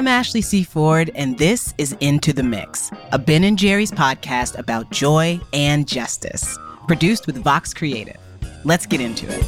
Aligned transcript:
I'm 0.00 0.08
Ashley 0.08 0.40
C. 0.40 0.62
Ford, 0.62 1.10
and 1.14 1.36
this 1.36 1.74
is 1.76 1.94
Into 2.00 2.32
the 2.32 2.42
Mix, 2.42 2.90
a 3.12 3.18
Ben 3.18 3.44
and 3.44 3.58
Jerry's 3.58 3.92
podcast 3.92 4.58
about 4.58 4.90
joy 4.90 5.38
and 5.52 5.86
justice, 5.86 6.56
produced 6.88 7.26
with 7.26 7.36
Vox 7.36 7.74
Creative. 7.74 8.16
Let's 8.64 8.86
get 8.86 9.02
into 9.02 9.26
it. 9.28 9.44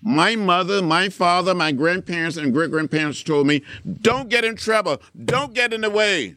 My 0.00 0.36
mother, 0.36 0.80
my 0.80 1.08
father, 1.08 1.56
my 1.56 1.72
grandparents, 1.72 2.36
and 2.36 2.52
great 2.52 2.70
grandparents 2.70 3.20
told 3.24 3.48
me, 3.48 3.64
don't 4.00 4.28
get 4.28 4.44
in 4.44 4.54
trouble, 4.54 5.02
don't 5.24 5.54
get 5.54 5.72
in 5.72 5.80
the 5.80 5.90
way. 5.90 6.36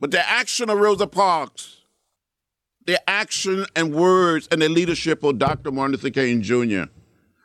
But 0.00 0.12
the 0.12 0.26
action 0.26 0.70
of 0.70 0.78
Rosa 0.78 1.06
Parks, 1.06 1.82
the 2.86 2.98
action 3.06 3.66
and 3.76 3.94
words 3.94 4.48
and 4.50 4.62
the 4.62 4.70
leadership 4.70 5.22
of 5.22 5.38
Dr. 5.38 5.70
Martin 5.70 5.92
Luther 5.92 6.08
King 6.08 6.40
Jr., 6.40 6.84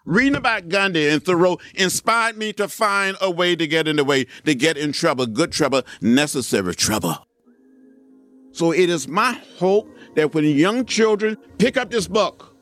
reading 0.08 0.36
about 0.36 0.70
Gandhi 0.70 1.08
and 1.10 1.24
Thoreau 1.24 1.60
inspired 1.76 2.38
me 2.38 2.54
to 2.54 2.68
find 2.68 3.16
a 3.22 3.30
way 3.30 3.56
to 3.56 3.68
get 3.68 3.88
in 3.88 3.98
the 3.98 4.04
way, 4.04 4.26
to 4.46 4.56
get 4.56 4.78
in 4.78 4.94
trouble, 4.94 5.28
good 5.28 5.52
trouble, 5.52 5.84
necessary 6.02 6.74
trouble. 6.74 7.28
So 8.54 8.72
it 8.72 8.90
is 8.90 9.08
my 9.08 9.34
hope 9.60 9.88
that 10.16 10.34
when 10.34 10.46
young 10.46 10.86
children 10.86 11.38
pick 11.60 11.78
up 11.78 11.92
this 11.92 12.08
book, 12.08 12.56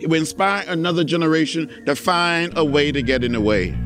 it 0.00 0.08
will 0.08 0.18
inspire 0.18 0.64
another 0.66 1.04
generation 1.04 1.70
to 1.86 1.94
find 1.94 2.56
a 2.56 2.64
way 2.64 2.90
to 2.90 3.02
get 3.02 3.22
in 3.22 3.32
the 3.32 3.40
way. 3.40 3.78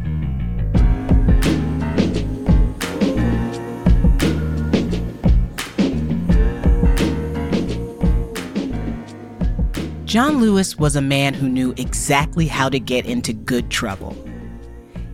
John 10.16 10.40
Lewis 10.40 10.78
was 10.78 10.96
a 10.96 11.02
man 11.02 11.34
who 11.34 11.46
knew 11.46 11.74
exactly 11.76 12.46
how 12.46 12.70
to 12.70 12.80
get 12.80 13.04
into 13.04 13.34
good 13.34 13.68
trouble. 13.68 14.16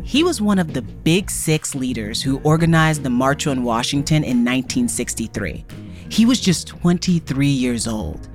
He 0.04 0.22
was 0.22 0.40
one 0.40 0.60
of 0.60 0.74
the 0.74 0.82
Big 0.82 1.28
Six 1.28 1.74
leaders 1.74 2.22
who 2.22 2.38
organized 2.44 3.02
the 3.02 3.10
March 3.10 3.48
on 3.48 3.64
Washington 3.64 4.22
in 4.22 4.44
1963. 4.44 5.64
He 6.08 6.24
was 6.24 6.38
just 6.38 6.68
23 6.68 7.48
years 7.48 7.88
old. 7.88 8.28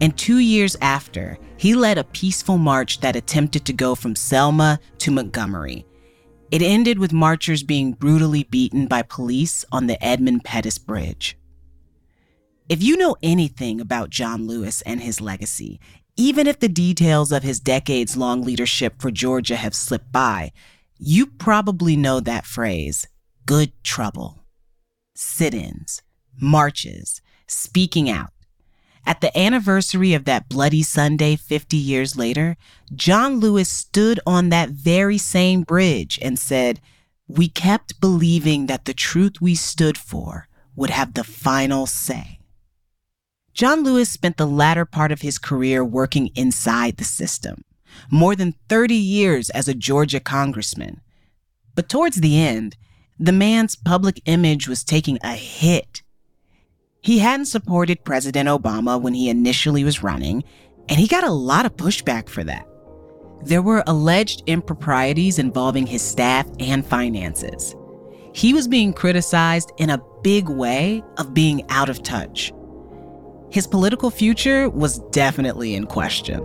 And 0.00 0.16
two 0.16 0.38
years 0.38 0.76
after, 0.80 1.38
he 1.56 1.74
led 1.74 1.98
a 1.98 2.04
peaceful 2.04 2.56
march 2.56 3.00
that 3.00 3.16
attempted 3.16 3.64
to 3.64 3.72
go 3.72 3.96
from 3.96 4.14
Selma 4.14 4.78
to 4.98 5.10
Montgomery. 5.10 5.84
It 6.52 6.62
ended 6.62 7.00
with 7.00 7.12
marchers 7.12 7.64
being 7.64 7.94
brutally 7.94 8.44
beaten 8.44 8.86
by 8.86 9.02
police 9.02 9.64
on 9.72 9.88
the 9.88 10.00
Edmund 10.04 10.44
Pettus 10.44 10.78
Bridge. 10.78 11.36
If 12.68 12.80
you 12.80 12.96
know 12.96 13.16
anything 13.24 13.80
about 13.80 14.08
John 14.08 14.46
Lewis 14.46 14.82
and 14.82 15.00
his 15.00 15.20
legacy, 15.20 15.80
even 16.22 16.46
if 16.46 16.60
the 16.60 16.68
details 16.68 17.32
of 17.32 17.42
his 17.42 17.58
decades 17.58 18.16
long 18.16 18.42
leadership 18.42 18.94
for 19.02 19.10
Georgia 19.10 19.56
have 19.56 19.74
slipped 19.74 20.12
by, 20.12 20.52
you 20.96 21.26
probably 21.26 21.96
know 21.96 22.20
that 22.20 22.46
phrase 22.46 23.08
good 23.44 23.72
trouble. 23.82 24.44
Sit 25.16 25.52
ins, 25.52 26.00
marches, 26.40 27.20
speaking 27.48 28.08
out. 28.08 28.30
At 29.04 29.20
the 29.20 29.36
anniversary 29.36 30.14
of 30.14 30.24
that 30.26 30.48
bloody 30.48 30.84
Sunday 30.84 31.34
50 31.34 31.76
years 31.76 32.16
later, 32.16 32.56
John 32.94 33.40
Lewis 33.40 33.68
stood 33.68 34.20
on 34.24 34.48
that 34.50 34.68
very 34.68 35.18
same 35.18 35.62
bridge 35.62 36.20
and 36.22 36.38
said, 36.38 36.80
We 37.26 37.48
kept 37.48 38.00
believing 38.00 38.66
that 38.66 38.84
the 38.84 38.94
truth 38.94 39.40
we 39.40 39.56
stood 39.56 39.98
for 39.98 40.46
would 40.76 40.90
have 40.90 41.14
the 41.14 41.24
final 41.24 41.86
say. 41.86 42.38
John 43.54 43.84
Lewis 43.84 44.10
spent 44.10 44.36
the 44.36 44.46
latter 44.46 44.84
part 44.84 45.12
of 45.12 45.20
his 45.20 45.38
career 45.38 45.84
working 45.84 46.30
inside 46.34 46.96
the 46.96 47.04
system, 47.04 47.64
more 48.10 48.34
than 48.34 48.54
30 48.68 48.94
years 48.94 49.50
as 49.50 49.68
a 49.68 49.74
Georgia 49.74 50.20
congressman. 50.20 51.00
But 51.74 51.88
towards 51.88 52.20
the 52.20 52.38
end, 52.38 52.76
the 53.18 53.32
man's 53.32 53.76
public 53.76 54.20
image 54.24 54.68
was 54.68 54.84
taking 54.84 55.18
a 55.22 55.32
hit 55.34 56.02
he 57.02 57.18
hadn't 57.18 57.46
supported 57.46 58.04
President 58.04 58.48
Obama 58.48 59.00
when 59.00 59.12
he 59.12 59.28
initially 59.28 59.82
was 59.82 60.04
running, 60.04 60.44
and 60.88 61.00
he 61.00 61.08
got 61.08 61.24
a 61.24 61.32
lot 61.32 61.66
of 61.66 61.76
pushback 61.76 62.28
for 62.28 62.44
that. 62.44 62.64
There 63.42 63.60
were 63.60 63.82
alleged 63.88 64.44
improprieties 64.46 65.40
involving 65.40 65.84
his 65.84 66.00
staff 66.00 66.46
and 66.60 66.86
finances. 66.86 67.74
He 68.32 68.54
was 68.54 68.68
being 68.68 68.92
criticized 68.92 69.72
in 69.78 69.90
a 69.90 70.00
big 70.22 70.48
way 70.48 71.02
of 71.18 71.34
being 71.34 71.68
out 71.70 71.88
of 71.88 72.04
touch. 72.04 72.52
His 73.52 73.66
political 73.66 74.10
future 74.10 74.70
was 74.70 74.98
definitely 75.10 75.74
in 75.74 75.86
question. 75.86 76.40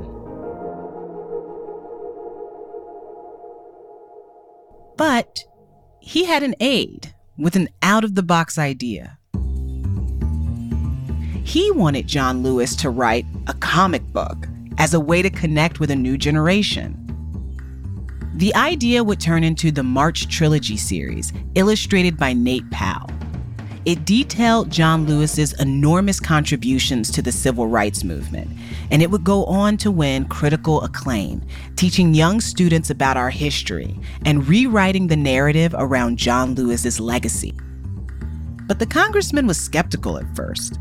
But 4.98 5.40
he 6.02 6.26
had 6.26 6.44
an 6.44 6.54
aide 6.60 7.14
with 7.38 7.56
an 7.56 7.70
out 7.82 8.04
of 8.04 8.16
the 8.16 8.24
box 8.24 8.58
idea. 8.58 9.18
He 11.46 11.72
wanted 11.72 12.08
John 12.08 12.44
Lewis 12.44 12.76
to 12.76 12.90
write 12.90 13.26
a 13.48 13.54
comic 13.54 14.06
book 14.08 14.46
as 14.78 14.94
a 14.94 15.00
way 15.00 15.22
to 15.22 15.30
connect 15.30 15.80
with 15.80 15.92
a 15.92 15.96
new 15.96 16.18
generation. 16.18 17.06
The 18.36 18.54
idea 18.56 19.02
would 19.02 19.22
turn 19.22 19.46
into 19.46 19.72
the 19.72 19.82
March 19.82 20.28
Trilogy 20.28 20.76
series, 20.76 21.32
illustrated 21.56 22.18
by 22.18 22.34
Nate 22.34 22.70
Powell. 22.70 23.10
It 23.88 24.04
detailed 24.04 24.70
John 24.70 25.06
Lewis's 25.06 25.54
enormous 25.62 26.20
contributions 26.20 27.10
to 27.10 27.22
the 27.22 27.32
civil 27.32 27.68
rights 27.68 28.04
movement, 28.04 28.52
and 28.92 29.02
it 29.02 29.10
would 29.10 29.24
go 29.24 29.46
on 29.46 29.78
to 29.78 29.90
win 29.90 30.26
critical 30.26 30.82
acclaim, 30.82 31.42
teaching 31.78 32.14
young 32.14 32.42
students 32.42 32.90
about 32.90 33.16
our 33.16 33.30
history 33.30 33.98
and 34.26 34.46
rewriting 34.46 35.08
the 35.08 35.16
narrative 35.16 35.74
around 35.78 36.18
John 36.18 36.54
Lewis's 36.54 37.00
legacy. 37.00 37.54
But 38.68 38.80
the 38.80 38.86
congressman 38.86 39.48
was 39.48 39.58
skeptical 39.58 40.18
at 40.18 40.36
first. 40.36 40.78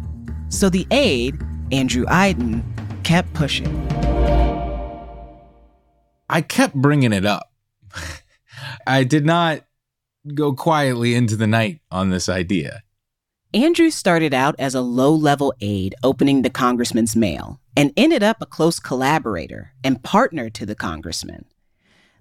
So 0.49 0.69
the 0.69 0.85
aide, 0.91 1.41
Andrew 1.71 2.07
Aydin, 2.07 2.65
kept 3.05 3.33
pushing. 3.35 3.69
I 6.29 6.41
kept 6.41 6.75
bringing 6.75 7.13
it 7.13 7.25
up. 7.25 7.53
I 8.89 9.05
did 9.05 9.25
not 9.25 9.63
go 10.35 10.55
quietly 10.55 11.15
into 11.15 11.37
the 11.37 11.47
night 11.47 11.83
on 11.93 12.11
this 12.11 12.29
idea. 12.29 12.83
Andrew 13.55 13.91
started 13.91 14.35
out 14.35 14.57
as 14.59 14.75
a 14.75 14.81
low 14.81 15.15
level 15.15 15.55
aide 15.61 15.95
opening 16.03 16.43
the 16.43 16.51
congressman's 16.51 17.15
mail 17.15 17.61
and 17.77 17.93
ended 17.97 18.23
up 18.23 18.39
a 18.41 18.47
close 18.47 18.81
collaborator 18.81 19.73
and 19.85 20.03
partner 20.03 20.51
to 20.51 20.67
the 20.67 20.75
congressman. 20.75 21.45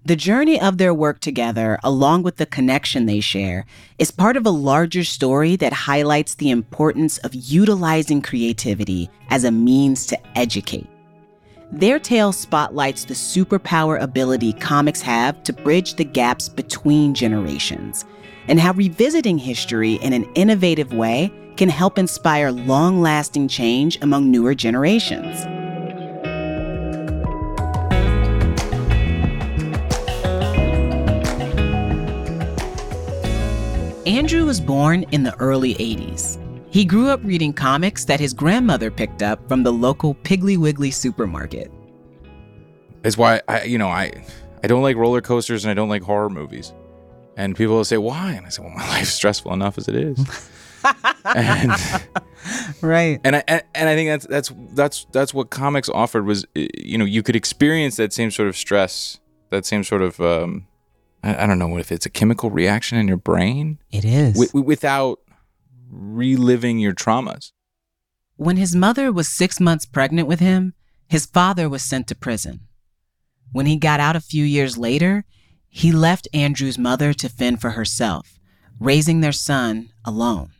The 0.04 0.14
journey 0.14 0.60
of 0.60 0.78
their 0.78 0.94
work 0.94 1.18
together, 1.18 1.80
along 1.82 2.22
with 2.22 2.36
the 2.36 2.46
connection 2.46 3.06
they 3.06 3.18
share, 3.18 3.66
is 3.98 4.12
part 4.12 4.36
of 4.36 4.46
a 4.46 4.50
larger 4.50 5.02
story 5.02 5.56
that 5.56 5.72
highlights 5.72 6.36
the 6.36 6.50
importance 6.50 7.18
of 7.18 7.34
utilizing 7.34 8.22
creativity 8.22 9.10
as 9.28 9.42
a 9.42 9.50
means 9.50 10.06
to 10.06 10.38
educate. 10.38 10.86
Their 11.72 11.98
tale 11.98 12.32
spotlights 12.32 13.04
the 13.04 13.14
superpower 13.14 14.00
ability 14.00 14.52
comics 14.52 15.02
have 15.02 15.42
to 15.42 15.52
bridge 15.52 15.94
the 15.94 16.04
gaps 16.04 16.48
between 16.48 17.12
generations, 17.12 18.04
and 18.46 18.60
how 18.60 18.72
revisiting 18.72 19.36
history 19.36 19.94
in 19.94 20.12
an 20.12 20.24
innovative 20.36 20.92
way 20.92 21.32
can 21.56 21.68
help 21.68 21.98
inspire 21.98 22.52
long 22.52 23.00
lasting 23.00 23.48
change 23.48 23.98
among 24.00 24.30
newer 24.30 24.54
generations. 24.54 25.44
Andrew 34.06 34.46
was 34.46 34.60
born 34.60 35.02
in 35.10 35.24
the 35.24 35.34
early 35.40 35.74
80s. 35.74 36.45
He 36.76 36.84
grew 36.84 37.08
up 37.08 37.24
reading 37.24 37.54
comics 37.54 38.04
that 38.04 38.20
his 38.20 38.34
grandmother 38.34 38.90
picked 38.90 39.22
up 39.22 39.48
from 39.48 39.62
the 39.62 39.72
local 39.72 40.14
Piggly 40.16 40.58
Wiggly 40.58 40.90
supermarket. 40.90 41.72
It's 43.02 43.16
why 43.16 43.40
I, 43.48 43.62
you 43.62 43.78
know, 43.78 43.88
I, 43.88 44.12
I 44.62 44.66
don't 44.66 44.82
like 44.82 44.94
roller 44.98 45.22
coasters 45.22 45.64
and 45.64 45.70
I 45.70 45.74
don't 45.74 45.88
like 45.88 46.02
horror 46.02 46.28
movies. 46.28 46.74
And 47.34 47.56
people 47.56 47.76
will 47.76 47.84
say, 47.86 47.96
"Why?" 47.96 48.32
And 48.32 48.44
I 48.44 48.50
say, 48.50 48.62
"Well, 48.62 48.74
my 48.74 48.86
life's 48.90 49.14
stressful 49.14 49.54
enough 49.54 49.78
as 49.78 49.88
it 49.88 49.94
is." 49.94 50.50
and, 51.24 51.72
right. 52.82 53.22
And 53.24 53.36
I 53.36 53.44
and, 53.48 53.62
and 53.74 53.88
I 53.88 53.94
think 53.94 54.10
that's 54.10 54.26
that's 54.26 54.52
that's 54.74 55.06
that's 55.12 55.32
what 55.32 55.48
comics 55.48 55.88
offered 55.88 56.26
was, 56.26 56.44
you 56.54 56.98
know, 56.98 57.06
you 57.06 57.22
could 57.22 57.36
experience 57.36 57.96
that 57.96 58.12
same 58.12 58.30
sort 58.30 58.48
of 58.48 58.56
stress, 58.56 59.18
that 59.48 59.64
same 59.64 59.82
sort 59.82 60.02
of 60.02 60.20
um, 60.20 60.66
I, 61.22 61.44
I 61.44 61.46
don't 61.46 61.58
know 61.58 61.78
if 61.78 61.90
it's 61.90 62.04
a 62.04 62.10
chemical 62.10 62.50
reaction 62.50 62.98
in 62.98 63.08
your 63.08 63.16
brain. 63.16 63.78
It 63.90 64.04
is. 64.04 64.34
W- 64.34 64.62
without 64.62 65.20
reliving 65.90 66.78
your 66.78 66.94
traumas. 66.94 67.52
When 68.36 68.56
his 68.56 68.74
mother 68.74 69.10
was 69.10 69.28
six 69.28 69.60
months 69.60 69.86
pregnant 69.86 70.28
with 70.28 70.40
him, 70.40 70.74
his 71.08 71.26
father 71.26 71.68
was 71.68 71.82
sent 71.82 72.06
to 72.08 72.14
prison. 72.14 72.60
When 73.52 73.66
he 73.66 73.76
got 73.76 74.00
out 74.00 74.16
a 74.16 74.20
few 74.20 74.44
years 74.44 74.76
later, 74.76 75.24
he 75.68 75.92
left 75.92 76.28
Andrew's 76.32 76.78
mother 76.78 77.12
to 77.14 77.28
fend 77.28 77.60
for 77.60 77.70
herself, 77.70 78.38
raising 78.80 79.20
their 79.20 79.32
son 79.32 79.90
alone. 80.04 80.50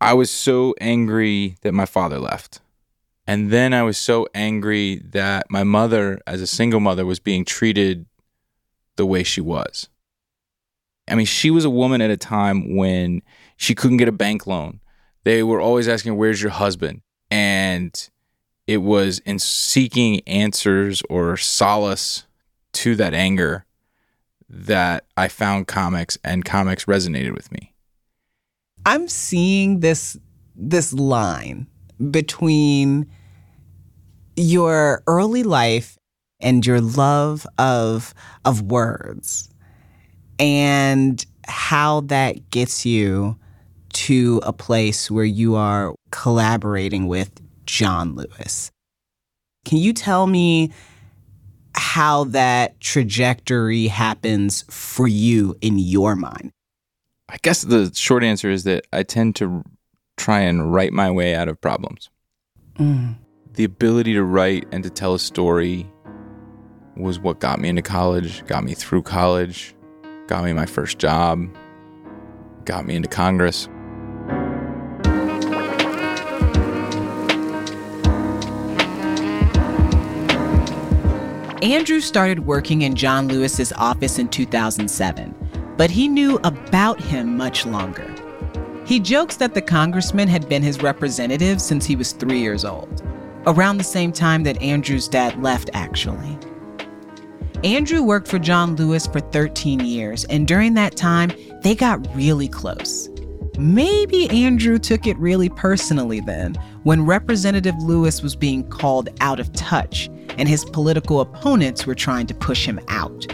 I 0.00 0.14
was 0.14 0.30
so 0.30 0.74
angry 0.80 1.56
that 1.62 1.72
my 1.72 1.86
father 1.86 2.18
left. 2.18 2.60
And 3.26 3.50
then 3.50 3.74
I 3.74 3.82
was 3.82 3.98
so 3.98 4.26
angry 4.34 5.02
that 5.04 5.50
my 5.50 5.64
mother, 5.64 6.20
as 6.26 6.40
a 6.40 6.46
single 6.46 6.80
mother, 6.80 7.04
was 7.04 7.18
being 7.18 7.44
treated 7.44 8.06
the 8.96 9.06
way 9.06 9.22
she 9.22 9.40
was. 9.40 9.88
I 11.06 11.14
mean, 11.14 11.26
she 11.26 11.50
was 11.50 11.64
a 11.64 11.70
woman 11.70 12.00
at 12.00 12.10
a 12.10 12.16
time 12.16 12.76
when 12.76 13.22
she 13.58 13.74
couldn't 13.74 13.98
get 13.98 14.08
a 14.08 14.12
bank 14.12 14.46
loan. 14.46 14.80
They 15.24 15.42
were 15.42 15.60
always 15.60 15.88
asking, 15.88 16.16
Where's 16.16 16.40
your 16.40 16.52
husband? 16.52 17.02
And 17.30 18.08
it 18.66 18.78
was 18.78 19.18
in 19.20 19.38
seeking 19.38 20.20
answers 20.26 21.02
or 21.10 21.36
solace 21.36 22.24
to 22.74 22.94
that 22.96 23.12
anger 23.12 23.66
that 24.48 25.04
I 25.16 25.28
found 25.28 25.66
comics 25.66 26.16
and 26.24 26.44
comics 26.44 26.86
resonated 26.86 27.34
with 27.34 27.52
me. 27.52 27.74
I'm 28.86 29.08
seeing 29.08 29.80
this 29.80 30.16
this 30.54 30.92
line 30.92 31.66
between 32.10 33.10
your 34.36 35.02
early 35.06 35.42
life 35.42 35.98
and 36.40 36.64
your 36.64 36.80
love 36.80 37.46
of 37.58 38.14
of 38.44 38.62
words 38.62 39.50
and 40.38 41.24
how 41.46 42.02
that 42.02 42.50
gets 42.50 42.86
you 42.86 43.36
to 43.94 44.40
a 44.44 44.52
place 44.52 45.10
where 45.10 45.24
you 45.24 45.54
are 45.56 45.94
collaborating 46.10 47.06
with 47.06 47.40
John 47.66 48.14
Lewis. 48.14 48.70
Can 49.64 49.78
you 49.78 49.92
tell 49.92 50.26
me 50.26 50.72
how 51.74 52.24
that 52.24 52.80
trajectory 52.80 53.86
happens 53.86 54.64
for 54.70 55.06
you 55.06 55.56
in 55.60 55.78
your 55.78 56.16
mind? 56.16 56.52
I 57.28 57.36
guess 57.42 57.62
the 57.62 57.92
short 57.94 58.24
answer 58.24 58.50
is 58.50 58.64
that 58.64 58.86
I 58.92 59.02
tend 59.02 59.36
to 59.36 59.62
try 60.16 60.40
and 60.40 60.72
write 60.72 60.92
my 60.92 61.10
way 61.10 61.34
out 61.34 61.48
of 61.48 61.60
problems. 61.60 62.08
Mm. 62.78 63.16
The 63.52 63.64
ability 63.64 64.14
to 64.14 64.22
write 64.22 64.66
and 64.72 64.82
to 64.84 64.90
tell 64.90 65.14
a 65.14 65.18
story 65.18 65.86
was 66.96 67.18
what 67.20 67.38
got 67.38 67.60
me 67.60 67.68
into 67.68 67.82
college, 67.82 68.44
got 68.46 68.64
me 68.64 68.74
through 68.74 69.02
college, 69.02 69.74
got 70.26 70.44
me 70.44 70.52
my 70.52 70.66
first 70.66 70.98
job, 70.98 71.46
got 72.64 72.86
me 72.86 72.96
into 72.96 73.08
Congress. 73.08 73.68
Andrew 81.68 82.00
started 82.00 82.46
working 82.46 82.80
in 82.80 82.94
John 82.94 83.28
Lewis's 83.28 83.74
office 83.74 84.18
in 84.18 84.28
2007, 84.28 85.74
but 85.76 85.90
he 85.90 86.08
knew 86.08 86.40
about 86.42 86.98
him 86.98 87.36
much 87.36 87.66
longer. 87.66 88.10
He 88.86 88.98
jokes 88.98 89.36
that 89.36 89.52
the 89.52 89.60
congressman 89.60 90.28
had 90.28 90.48
been 90.48 90.62
his 90.62 90.80
representative 90.80 91.60
since 91.60 91.84
he 91.84 91.94
was 91.94 92.12
three 92.12 92.38
years 92.38 92.64
old, 92.64 93.02
around 93.46 93.76
the 93.76 93.84
same 93.84 94.12
time 94.12 94.44
that 94.44 94.62
Andrew's 94.62 95.08
dad 95.08 95.42
left, 95.42 95.68
actually. 95.74 96.38
Andrew 97.62 98.02
worked 98.02 98.28
for 98.28 98.38
John 98.38 98.74
Lewis 98.76 99.06
for 99.06 99.20
13 99.20 99.80
years, 99.80 100.24
and 100.24 100.48
during 100.48 100.72
that 100.72 100.96
time, 100.96 101.30
they 101.62 101.74
got 101.74 102.16
really 102.16 102.48
close. 102.48 103.10
Maybe 103.58 104.30
Andrew 104.30 104.78
took 104.78 105.06
it 105.06 105.18
really 105.18 105.50
personally 105.50 106.20
then, 106.20 106.54
when 106.84 107.04
Representative 107.04 107.76
Lewis 107.82 108.22
was 108.22 108.34
being 108.34 108.66
called 108.70 109.10
out 109.20 109.38
of 109.38 109.52
touch 109.52 110.08
and 110.38 110.48
his 110.48 110.64
political 110.64 111.20
opponents 111.20 111.86
were 111.86 111.94
trying 111.94 112.26
to 112.28 112.34
push 112.34 112.64
him 112.64 112.80
out. 112.88 113.26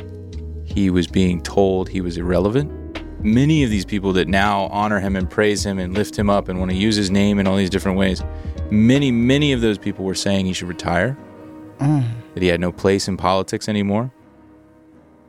He 0.64 0.90
was 0.90 1.06
being 1.06 1.40
told 1.42 1.88
he 1.88 2.00
was 2.00 2.16
irrelevant. 2.16 2.72
Many 3.22 3.62
of 3.62 3.70
these 3.70 3.84
people 3.84 4.12
that 4.14 4.28
now 4.28 4.64
honor 4.64 5.00
him 5.00 5.14
and 5.16 5.30
praise 5.30 5.64
him 5.64 5.78
and 5.78 5.94
lift 5.94 6.18
him 6.18 6.28
up 6.28 6.48
and 6.48 6.58
want 6.58 6.70
to 6.72 6.76
use 6.76 6.96
his 6.96 7.10
name 7.10 7.38
in 7.38 7.46
all 7.46 7.56
these 7.56 7.70
different 7.70 7.96
ways, 7.96 8.22
many, 8.70 9.10
many 9.10 9.52
of 9.52 9.60
those 9.60 9.78
people 9.78 10.04
were 10.04 10.14
saying 10.14 10.46
he 10.46 10.52
should 10.52 10.68
retire, 10.68 11.16
mm. 11.78 12.04
that 12.34 12.42
he 12.42 12.48
had 12.48 12.60
no 12.60 12.72
place 12.72 13.08
in 13.08 13.16
politics 13.16 13.68
anymore. 13.68 14.12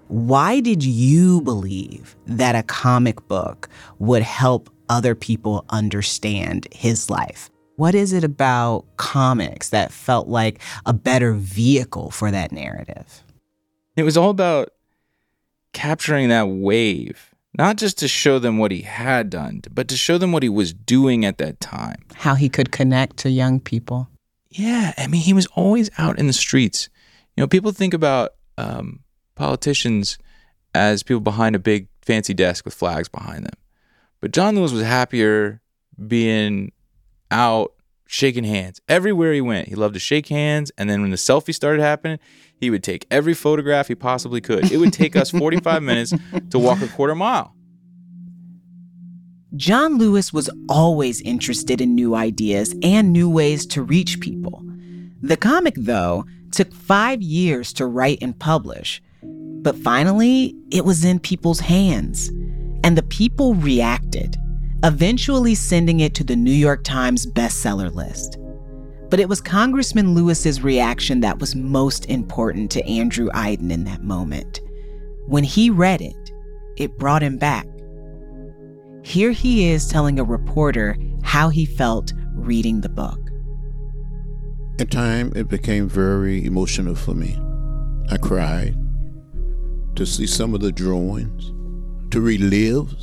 Why 0.07 0.59
did 0.59 0.83
you 0.83 1.41
believe 1.41 2.15
that 2.27 2.55
a 2.55 2.63
comic 2.63 3.27
book 3.27 3.69
would 3.97 4.21
help 4.21 4.69
other 4.87 5.15
people 5.15 5.65
understand 5.69 6.67
his 6.71 7.09
life? 7.09 7.49
What 7.75 7.93
is 7.93 8.13
it 8.13 8.23
about 8.23 8.85
comics 8.97 9.69
that 9.69 9.91
felt 9.91 10.27
like 10.27 10.61
a 10.85 10.93
better 10.93 11.33
vehicle 11.33 12.09
for 12.09 12.31
that 12.31 12.51
narrative? 12.51 13.23
It 13.95 14.03
was 14.03 14.17
all 14.17 14.29
about 14.29 14.69
capturing 15.73 16.29
that 16.29 16.47
wave, 16.47 17.35
not 17.57 17.75
just 17.77 17.97
to 17.99 18.07
show 18.07 18.39
them 18.39 18.57
what 18.57 18.71
he 18.71 18.81
had 18.81 19.29
done, 19.29 19.61
but 19.71 19.87
to 19.89 19.97
show 19.97 20.17
them 20.17 20.31
what 20.31 20.43
he 20.43 20.49
was 20.49 20.73
doing 20.73 21.25
at 21.25 21.37
that 21.39 21.59
time. 21.59 21.97
How 22.15 22.35
he 22.35 22.47
could 22.47 22.71
connect 22.71 23.17
to 23.17 23.29
young 23.29 23.59
people. 23.59 24.09
Yeah. 24.49 24.93
I 24.97 25.07
mean, 25.07 25.21
he 25.21 25.33
was 25.33 25.47
always 25.47 25.89
out 25.97 26.17
in 26.17 26.27
the 26.27 26.33
streets. 26.33 26.89
You 27.35 27.41
know, 27.41 27.47
people 27.47 27.73
think 27.73 27.93
about 27.93 28.31
um, 28.57 29.03
politicians 29.35 30.17
as 30.73 31.03
people 31.03 31.19
behind 31.19 31.55
a 31.55 31.59
big 31.59 31.87
fancy 32.01 32.33
desk 32.33 32.63
with 32.63 32.73
flags 32.73 33.09
behind 33.09 33.45
them. 33.45 33.57
But 34.21 34.31
John 34.31 34.55
Lewis 34.55 34.71
was 34.71 34.83
happier 34.83 35.61
being 36.07 36.71
out 37.35 37.73
shaking 38.07 38.45
hands 38.45 38.79
everywhere 38.87 39.33
he 39.33 39.41
went. 39.41 39.67
He 39.67 39.75
loved 39.75 39.93
to 39.93 39.99
shake 39.99 40.27
hands. 40.29 40.71
And 40.77 40.89
then 40.89 41.01
when 41.01 41.11
the 41.11 41.17
selfie 41.17 41.53
started 41.53 41.81
happening, 41.81 42.17
he 42.55 42.69
would 42.69 42.83
take 42.83 43.05
every 43.11 43.33
photograph 43.33 43.89
he 43.89 43.95
possibly 43.95 44.39
could. 44.39 44.71
It 44.71 44.77
would 44.77 44.93
take 44.93 45.15
us 45.15 45.31
45 45.31 45.83
minutes 45.91 46.13
to 46.51 46.59
walk 46.59 46.81
a 46.81 46.87
quarter 46.87 47.15
mile. 47.15 47.53
John 49.55 49.97
Lewis 49.97 50.33
was 50.33 50.49
always 50.69 51.21
interested 51.21 51.81
in 51.81 51.93
new 51.93 52.15
ideas 52.15 52.75
and 52.81 53.11
new 53.11 53.29
ways 53.29 53.65
to 53.67 53.81
reach 53.81 54.19
people. 54.19 54.63
The 55.21 55.37
comic, 55.37 55.75
though, 55.77 56.25
took 56.51 56.73
five 56.73 57.21
years 57.21 57.73
to 57.73 57.85
write 57.85 58.19
and 58.21 58.37
publish. 58.37 59.01
But 59.23 59.75
finally, 59.77 60.55
it 60.71 60.85
was 60.85 61.03
in 61.03 61.19
people's 61.19 61.59
hands. 61.59 62.29
And 62.83 62.97
the 62.97 63.03
people 63.03 63.55
reacted 63.55 64.37
eventually 64.85 65.55
sending 65.55 66.01
it 66.01 66.13
to 66.13 66.23
the 66.23 66.35
New 66.35 66.51
York 66.51 66.83
Times 66.83 67.25
bestseller 67.25 67.91
list. 67.91 68.37
But 69.09 69.19
it 69.19 69.27
was 69.27 69.41
Congressman 69.41 70.13
Lewis's 70.13 70.61
reaction 70.61 71.21
that 71.21 71.39
was 71.39 71.55
most 71.55 72.05
important 72.05 72.69
to 72.71 72.87
Andrew 72.87 73.29
Aydin 73.29 73.71
in 73.71 73.83
that 73.85 74.03
moment. 74.03 74.61
When 75.25 75.43
he 75.43 75.71
read 75.71 76.01
it, 76.01 76.31
it 76.77 76.99
brought 76.99 77.23
him 77.23 77.39
back. 77.39 77.65
Here 79.01 79.31
he 79.31 79.69
is 79.69 79.87
telling 79.87 80.19
a 80.19 80.23
reporter 80.23 80.97
how 81.23 81.49
he 81.49 81.65
felt 81.65 82.13
reading 82.35 82.81
the 82.81 82.89
book. 82.89 83.19
At 84.79 84.91
time, 84.91 85.33
it 85.35 85.47
became 85.47 85.89
very 85.89 86.45
emotional 86.45 86.93
for 86.93 87.15
me. 87.15 87.39
I 88.11 88.17
cried 88.17 88.75
to 89.95 90.05
see 90.05 90.27
some 90.27 90.53
of 90.53 90.59
the 90.59 90.71
drawings, 90.71 91.53
to 92.11 92.21
relive 92.21 92.93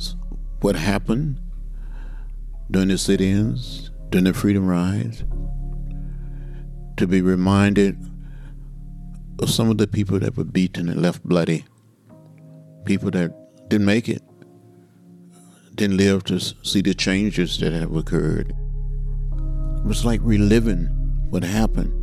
what 0.61 0.77
happened 0.77 1.41
during 2.73 2.89
the 2.89 2.97
sit 2.97 3.21
ins, 3.21 3.91
during 4.09 4.25
the 4.25 4.33
freedom 4.33 4.65
rides, 4.65 5.23
to 6.97 7.05
be 7.05 7.21
reminded 7.21 7.95
of 9.39 9.49
some 9.49 9.69
of 9.69 9.77
the 9.77 9.85
people 9.85 10.17
that 10.19 10.35
were 10.35 10.43
beaten 10.43 10.89
and 10.89 10.99
left 10.99 11.23
bloody, 11.23 11.63
people 12.83 13.11
that 13.11 13.31
didn't 13.69 13.85
make 13.85 14.09
it, 14.09 14.23
didn't 15.75 15.97
live 15.97 16.23
to 16.23 16.39
see 16.39 16.81
the 16.81 16.95
changes 16.95 17.59
that 17.59 17.73
have 17.73 17.95
occurred. 17.95 18.49
It 18.49 19.85
was 19.85 20.03
like 20.03 20.19
reliving 20.23 20.87
what 21.29 21.43
happened. 21.43 22.02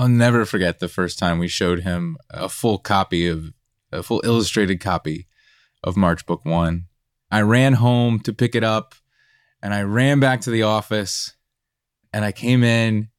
I'll 0.00 0.08
never 0.08 0.46
forget 0.46 0.78
the 0.78 0.88
first 0.88 1.18
time 1.18 1.38
we 1.38 1.46
showed 1.46 1.80
him 1.80 2.16
a 2.30 2.48
full 2.48 2.78
copy 2.78 3.26
of 3.26 3.52
a 3.92 4.02
full 4.02 4.22
illustrated 4.24 4.80
copy 4.80 5.28
of 5.84 5.94
March 5.94 6.24
Book 6.24 6.42
One. 6.42 6.86
I 7.30 7.42
ran 7.42 7.74
home 7.74 8.18
to 8.20 8.32
pick 8.32 8.54
it 8.54 8.64
up 8.64 8.94
and 9.62 9.74
I 9.74 9.82
ran 9.82 10.18
back 10.18 10.40
to 10.42 10.50
the 10.50 10.62
office 10.62 11.34
and 12.14 12.24
I 12.24 12.32
came 12.32 12.64
in 12.64 13.10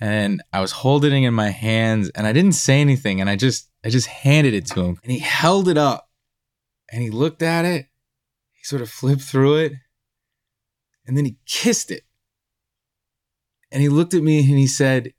and 0.00 0.42
I 0.52 0.60
was 0.60 0.72
holding 0.72 1.22
it 1.22 1.28
in 1.28 1.34
my 1.34 1.50
hands 1.50 2.08
and 2.08 2.26
I 2.26 2.32
didn't 2.32 2.54
say 2.54 2.80
anything 2.80 3.20
and 3.20 3.30
I 3.30 3.36
just 3.36 3.70
I 3.84 3.90
just 3.90 4.08
handed 4.08 4.52
it 4.52 4.66
to 4.72 4.82
him 4.82 4.98
and 5.04 5.12
he 5.12 5.20
held 5.20 5.68
it 5.68 5.78
up 5.78 6.10
and 6.90 7.04
he 7.04 7.10
looked 7.10 7.40
at 7.40 7.64
it. 7.64 7.86
He 8.52 8.64
sort 8.64 8.82
of 8.82 8.90
flipped 8.90 9.22
through 9.22 9.58
it 9.58 9.74
and 11.06 11.16
then 11.16 11.24
he 11.24 11.36
kissed 11.46 11.92
it. 11.92 12.02
And 13.70 13.80
he 13.80 13.88
looked 13.88 14.12
at 14.12 14.24
me 14.24 14.40
and 14.40 14.58
he 14.58 14.66
said, 14.66 15.12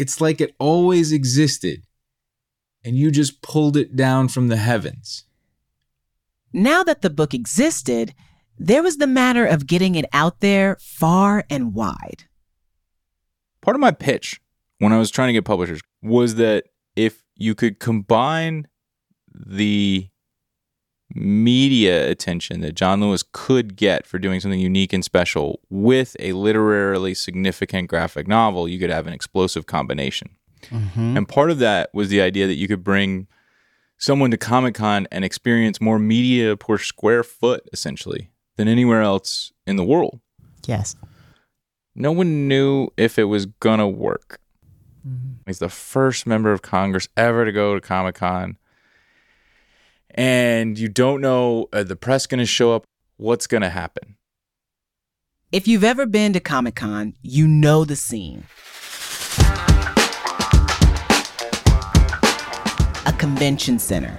it's 0.00 0.18
like 0.18 0.40
it 0.40 0.54
always 0.58 1.12
existed 1.12 1.82
and 2.82 2.96
you 2.96 3.10
just 3.10 3.42
pulled 3.42 3.76
it 3.76 3.94
down 3.94 4.28
from 4.28 4.48
the 4.48 4.56
heavens. 4.56 5.24
Now 6.54 6.82
that 6.84 7.02
the 7.02 7.10
book 7.10 7.34
existed, 7.34 8.14
there 8.58 8.82
was 8.82 8.96
the 8.96 9.06
matter 9.06 9.44
of 9.44 9.66
getting 9.66 9.96
it 9.96 10.06
out 10.14 10.40
there 10.40 10.78
far 10.80 11.44
and 11.50 11.74
wide. 11.74 12.24
Part 13.60 13.76
of 13.76 13.80
my 13.80 13.90
pitch 13.90 14.40
when 14.78 14.94
I 14.94 14.98
was 14.98 15.10
trying 15.10 15.28
to 15.28 15.34
get 15.34 15.44
publishers 15.44 15.82
was 16.00 16.36
that 16.36 16.64
if 16.96 17.22
you 17.36 17.54
could 17.54 17.78
combine 17.78 18.68
the 19.34 20.08
media 21.14 22.08
attention 22.08 22.60
that 22.60 22.74
John 22.74 23.00
Lewis 23.00 23.24
could 23.32 23.76
get 23.76 24.06
for 24.06 24.18
doing 24.18 24.40
something 24.40 24.60
unique 24.60 24.92
and 24.92 25.04
special 25.04 25.60
with 25.68 26.16
a 26.20 26.32
literarily 26.32 27.14
significant 27.14 27.88
graphic 27.88 28.28
novel, 28.28 28.68
you 28.68 28.78
could 28.78 28.90
have 28.90 29.06
an 29.06 29.12
explosive 29.12 29.66
combination. 29.66 30.30
Mm-hmm. 30.66 31.16
And 31.16 31.28
part 31.28 31.50
of 31.50 31.58
that 31.58 31.90
was 31.92 32.10
the 32.10 32.20
idea 32.20 32.46
that 32.46 32.56
you 32.56 32.68
could 32.68 32.84
bring 32.84 33.26
someone 33.98 34.30
to 34.30 34.36
Comic 34.36 34.74
Con 34.74 35.06
and 35.10 35.24
experience 35.24 35.80
more 35.80 35.98
media 35.98 36.56
per 36.56 36.78
square 36.78 37.22
foot, 37.22 37.68
essentially, 37.72 38.30
than 38.56 38.68
anywhere 38.68 39.02
else 39.02 39.52
in 39.66 39.76
the 39.76 39.84
world. 39.84 40.20
Yes. 40.66 40.96
No 41.94 42.12
one 42.12 42.46
knew 42.46 42.88
if 42.96 43.18
it 43.18 43.24
was 43.24 43.46
going 43.46 43.78
to 43.78 43.88
work. 43.88 44.38
Mm-hmm. 45.06 45.32
He's 45.46 45.58
the 45.58 45.68
first 45.68 46.26
member 46.26 46.52
of 46.52 46.62
Congress 46.62 47.08
ever 47.16 47.44
to 47.44 47.52
go 47.52 47.74
to 47.74 47.80
Comic 47.80 48.14
Con. 48.16 48.56
And 50.14 50.78
you 50.78 50.88
don't 50.88 51.20
know 51.20 51.68
are 51.72 51.84
the 51.84 51.96
press 51.96 52.26
going 52.26 52.40
to 52.40 52.46
show 52.46 52.72
up? 52.72 52.84
What's 53.16 53.46
going 53.46 53.62
to 53.62 53.68
happen? 53.68 54.16
If 55.52 55.66
you've 55.66 55.84
ever 55.84 56.06
been 56.06 56.32
to 56.32 56.40
Comic 56.40 56.76
Con, 56.76 57.14
you 57.22 57.46
know 57.46 57.84
the 57.84 57.96
scene. 57.96 58.44
A 63.06 63.12
convention 63.18 63.78
center, 63.78 64.16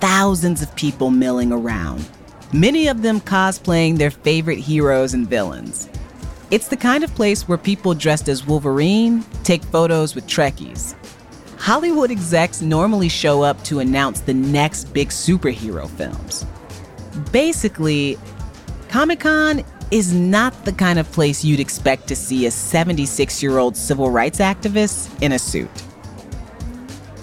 thousands 0.00 0.62
of 0.62 0.74
people 0.76 1.10
milling 1.10 1.52
around, 1.52 2.08
many 2.52 2.88
of 2.88 3.02
them 3.02 3.20
cosplaying 3.20 3.98
their 3.98 4.10
favorite 4.10 4.58
heroes 4.58 5.14
and 5.14 5.28
villains. 5.28 5.88
It's 6.50 6.68
the 6.68 6.76
kind 6.76 7.04
of 7.04 7.14
place 7.14 7.48
where 7.48 7.58
people 7.58 7.94
dressed 7.94 8.28
as 8.28 8.46
Wolverine 8.46 9.24
take 9.44 9.62
photos 9.64 10.14
with 10.14 10.26
Trekkies. 10.26 10.94
Hollywood 11.62 12.10
execs 12.10 12.60
normally 12.60 13.08
show 13.08 13.42
up 13.42 13.62
to 13.62 13.78
announce 13.78 14.22
the 14.22 14.34
next 14.34 14.92
big 14.92 15.10
superhero 15.10 15.88
films. 15.88 16.44
Basically, 17.30 18.18
Comic 18.88 19.20
Con 19.20 19.62
is 19.92 20.12
not 20.12 20.64
the 20.64 20.72
kind 20.72 20.98
of 20.98 21.08
place 21.12 21.44
you'd 21.44 21.60
expect 21.60 22.08
to 22.08 22.16
see 22.16 22.46
a 22.46 22.50
76 22.50 23.40
year 23.44 23.58
old 23.58 23.76
civil 23.76 24.10
rights 24.10 24.40
activist 24.40 25.22
in 25.22 25.30
a 25.30 25.38
suit. 25.38 25.70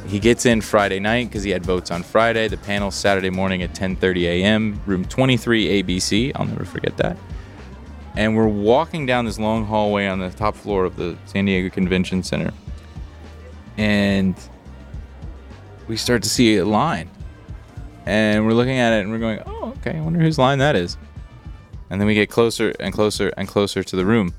He 0.07 0.19
gets 0.19 0.45
in 0.45 0.61
Friday 0.61 1.01
night 1.01 1.27
because 1.27 1.43
he 1.43 1.51
had 1.51 1.65
votes 1.65 1.91
on 1.91 2.01
Friday. 2.01 2.47
The 2.47 2.55
panel 2.55 2.91
Saturday 2.91 3.29
morning 3.29 3.61
at 3.61 3.73
10:30 3.73 4.23
a.m. 4.23 4.79
Room 4.85 5.03
23 5.03 5.83
ABC. 5.83 6.31
I'll 6.35 6.45
never 6.45 6.63
forget 6.63 6.95
that 6.95 7.17
and 8.15 8.35
we're 8.35 8.47
walking 8.47 9.05
down 9.05 9.23
this 9.23 9.39
long 9.39 9.65
hallway 9.65 10.07
on 10.07 10.19
the 10.19 10.29
top 10.31 10.55
floor 10.55 10.83
of 10.83 10.97
the 10.97 11.17
San 11.25 11.45
Diego 11.45 11.69
Convention 11.69 12.21
Center. 12.21 12.51
And 13.79 14.35
we 15.87 15.95
start 15.95 16.21
to 16.23 16.29
see 16.29 16.57
a 16.57 16.65
line. 16.65 17.09
And 18.05 18.45
we're 18.45 18.53
looking 18.53 18.77
at 18.77 18.91
it 18.91 19.03
and 19.03 19.11
we're 19.11 19.19
going, 19.19 19.41
oh, 19.45 19.73
okay, 19.77 19.97
I 19.97 20.01
wonder 20.01 20.19
whose 20.19 20.37
line 20.37 20.59
that 20.59 20.75
is. 20.75 20.97
And 21.89 22.01
then 22.01 22.05
we 22.05 22.13
get 22.13 22.29
closer 22.29 22.73
and 22.77 22.93
closer 22.93 23.29
and 23.37 23.47
closer 23.47 23.81
to 23.81 23.95
the 23.95 24.05
room. 24.05 24.33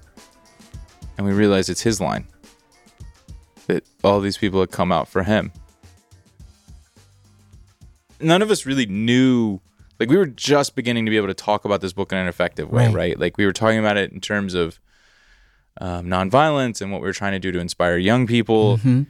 And 1.16 1.26
we 1.26 1.32
realize 1.32 1.70
it's 1.70 1.80
his 1.80 2.02
line. 2.02 2.26
That 3.66 3.84
all 4.04 4.20
these 4.20 4.36
people 4.36 4.60
had 4.60 4.72
come 4.72 4.92
out 4.92 5.08
for 5.08 5.22
him. 5.22 5.52
None 8.20 8.42
of 8.42 8.50
us 8.50 8.66
really 8.66 8.84
knew 8.84 9.60
like 9.98 10.10
we 10.10 10.18
were 10.18 10.26
just 10.26 10.74
beginning 10.74 11.06
to 11.06 11.10
be 11.10 11.16
able 11.16 11.28
to 11.28 11.34
talk 11.34 11.64
about 11.64 11.80
this 11.80 11.94
book 11.94 12.12
in 12.12 12.18
an 12.18 12.28
effective 12.28 12.70
way, 12.70 12.86
right? 12.86 12.94
right? 12.94 13.18
Like 13.18 13.38
we 13.38 13.46
were 13.46 13.54
talking 13.54 13.78
about 13.78 13.96
it 13.96 14.12
in 14.12 14.20
terms 14.20 14.52
of 14.52 14.78
um, 15.80 16.06
nonviolence 16.08 16.82
and 16.82 16.92
what 16.92 17.00
we 17.00 17.06
were 17.06 17.14
trying 17.14 17.32
to 17.32 17.38
do 17.38 17.50
to 17.52 17.58
inspire 17.58 17.96
young 17.96 18.26
people. 18.26 18.76
Mm-hmm. 18.78 19.02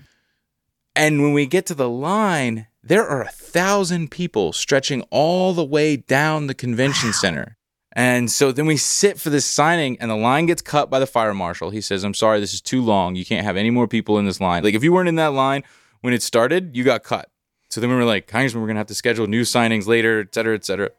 And 0.97 1.23
when 1.23 1.33
we 1.33 1.47
get 1.47 1.67
to 1.67 1.75
the 1.75 1.89
line, 1.89 2.67
there 2.83 3.07
are 3.07 3.23
a 3.23 3.29
thousand 3.29 4.11
people 4.11 4.53
stretching 4.53 5.03
all 5.11 5.53
the 5.53 5.65
way 5.65 5.97
down 5.97 6.47
the 6.47 6.55
convention 6.55 7.11
wow. 7.11 7.13
center. 7.13 7.57
And 7.93 8.31
so 8.31 8.53
then 8.53 8.67
we 8.67 8.77
sit 8.77 9.19
for 9.19 9.31
this 9.31 9.45
signing, 9.45 9.99
and 10.01 10.11
the 10.11 10.17
line 10.17 10.47
gets 10.47 10.63
cut 10.63 10.91
by 10.91 11.01
the 11.01 11.07
fire 11.07 11.35
marshal. 11.35 11.71
He 11.71 11.81
says, 11.81 12.05
I'm 12.05 12.15
sorry, 12.15 12.39
this 12.39 12.55
is 12.55 12.61
too 12.61 12.83
long. 12.83 13.17
You 13.17 13.25
can't 13.25 13.45
have 13.45 13.57
any 13.57 13.71
more 13.71 13.89
people 13.89 14.19
in 14.19 14.27
this 14.27 14.41
line. 14.41 14.63
Like, 14.63 14.75
if 14.75 14.85
you 14.85 14.93
weren't 14.93 15.09
in 15.09 15.17
that 15.17 15.33
line 15.33 15.65
when 16.01 16.15
it 16.15 16.23
started, 16.23 16.77
you 16.77 16.85
got 16.85 17.03
cut. 17.03 17.31
So 17.69 17.81
then 17.81 17.91
we 17.91 17.97
were 17.97 18.05
like, 18.05 18.27
Congressman, 18.27 18.63
we're 18.63 18.69
going 18.69 18.77
to 18.77 18.81
have 18.81 18.87
to 18.89 18.95
schedule 18.95 19.27
new 19.27 19.43
signings 19.43 19.87
later, 19.87 20.21
et 20.21 20.35
cetera, 20.35 20.55
et 20.55 20.65
cetera. 20.65 20.91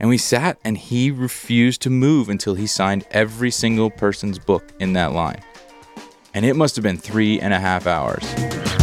And 0.00 0.08
we 0.08 0.18
sat 0.18 0.58
and 0.64 0.76
he 0.76 1.10
refused 1.10 1.82
to 1.82 1.90
move 1.90 2.28
until 2.28 2.54
he 2.54 2.66
signed 2.66 3.06
every 3.10 3.50
single 3.50 3.90
person's 3.90 4.38
book 4.38 4.72
in 4.80 4.94
that 4.94 5.12
line. 5.12 5.42
And 6.34 6.44
it 6.44 6.56
must 6.56 6.74
have 6.76 6.82
been 6.82 6.98
three 6.98 7.38
and 7.38 7.54
a 7.54 7.60
half 7.60 7.86
hours. 7.86 8.73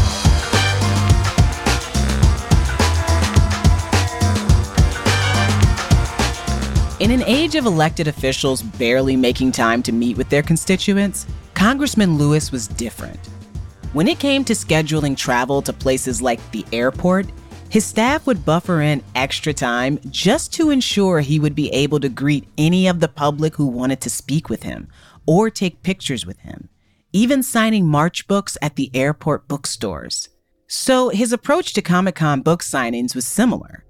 In 7.01 7.09
an 7.09 7.23
age 7.23 7.55
of 7.55 7.65
elected 7.65 8.07
officials 8.07 8.61
barely 8.61 9.15
making 9.15 9.53
time 9.53 9.81
to 9.81 9.91
meet 9.91 10.17
with 10.17 10.29
their 10.29 10.43
constituents, 10.43 11.25
Congressman 11.55 12.15
Lewis 12.15 12.51
was 12.51 12.67
different. 12.67 13.17
When 13.93 14.07
it 14.07 14.19
came 14.19 14.45
to 14.45 14.53
scheduling 14.53 15.17
travel 15.17 15.63
to 15.63 15.73
places 15.73 16.21
like 16.21 16.51
the 16.51 16.63
airport, 16.71 17.25
his 17.69 17.85
staff 17.85 18.27
would 18.27 18.45
buffer 18.45 18.81
in 18.81 19.03
extra 19.15 19.51
time 19.51 19.99
just 20.11 20.53
to 20.53 20.69
ensure 20.69 21.21
he 21.21 21.39
would 21.39 21.55
be 21.55 21.71
able 21.71 21.99
to 22.01 22.07
greet 22.07 22.47
any 22.59 22.85
of 22.85 22.99
the 22.99 23.07
public 23.07 23.55
who 23.55 23.65
wanted 23.65 23.99
to 24.01 24.09
speak 24.11 24.47
with 24.47 24.61
him 24.61 24.87
or 25.25 25.49
take 25.49 25.81
pictures 25.81 26.27
with 26.27 26.37
him, 26.41 26.69
even 27.13 27.41
signing 27.41 27.87
March 27.87 28.27
books 28.27 28.59
at 28.61 28.75
the 28.75 28.91
airport 28.93 29.47
bookstores. 29.47 30.29
So 30.67 31.09
his 31.09 31.33
approach 31.33 31.73
to 31.73 31.81
Comic 31.81 32.13
Con 32.13 32.41
book 32.41 32.61
signings 32.61 33.15
was 33.15 33.25
similar. 33.25 33.85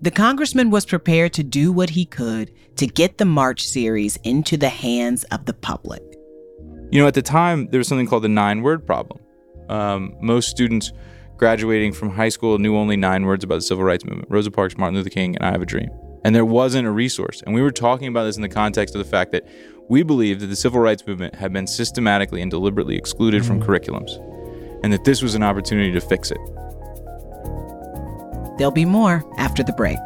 The 0.00 0.10
congressman 0.10 0.70
was 0.70 0.84
prepared 0.84 1.32
to 1.34 1.42
do 1.42 1.72
what 1.72 1.90
he 1.90 2.04
could 2.04 2.52
to 2.76 2.86
get 2.86 3.18
the 3.18 3.24
March 3.24 3.66
series 3.66 4.16
into 4.18 4.56
the 4.56 4.68
hands 4.68 5.24
of 5.24 5.46
the 5.46 5.54
public. 5.54 6.02
You 6.90 7.00
know, 7.00 7.06
at 7.06 7.14
the 7.14 7.22
time, 7.22 7.68
there 7.68 7.78
was 7.78 7.88
something 7.88 8.06
called 8.06 8.24
the 8.24 8.28
nine 8.28 8.62
word 8.62 8.86
problem 8.86 9.20
um, 9.68 10.16
most 10.20 10.48
students 10.48 10.92
graduating 11.36 11.92
from 11.92 12.10
high 12.10 12.28
school 12.28 12.58
knew 12.58 12.76
only 12.76 12.96
nine 12.96 13.26
words 13.26 13.44
about 13.44 13.56
the 13.56 13.62
civil 13.62 13.84
rights 13.84 14.04
movement 14.04 14.28
Rosa 14.30 14.50
Parks, 14.50 14.76
Martin 14.76 14.96
Luther 14.96 15.10
King, 15.10 15.36
and 15.36 15.44
I 15.44 15.50
Have 15.50 15.62
a 15.62 15.66
Dream. 15.66 15.90
And 16.24 16.34
there 16.34 16.44
wasn't 16.44 16.88
a 16.88 16.90
resource. 16.90 17.42
And 17.42 17.54
we 17.54 17.62
were 17.62 17.70
talking 17.70 18.08
about 18.08 18.24
this 18.24 18.36
in 18.36 18.42
the 18.42 18.48
context 18.48 18.94
of 18.94 18.98
the 18.98 19.08
fact 19.08 19.32
that 19.32 19.46
we 19.88 20.02
believed 20.02 20.40
that 20.40 20.46
the 20.46 20.56
civil 20.56 20.80
rights 20.80 21.06
movement 21.06 21.34
had 21.34 21.52
been 21.52 21.66
systematically 21.66 22.42
and 22.42 22.50
deliberately 22.50 22.96
excluded 22.96 23.44
from 23.44 23.60
mm-hmm. 23.60 23.70
curriculums, 23.70 24.10
and 24.82 24.92
that 24.92 25.04
this 25.04 25.22
was 25.22 25.34
an 25.34 25.42
opportunity 25.42 25.92
to 25.92 26.00
fix 26.00 26.30
it. 26.30 26.40
There'll 28.56 28.70
be 28.70 28.84
more 28.84 29.24
after 29.38 29.62
the 29.62 29.72
break. 29.72 29.98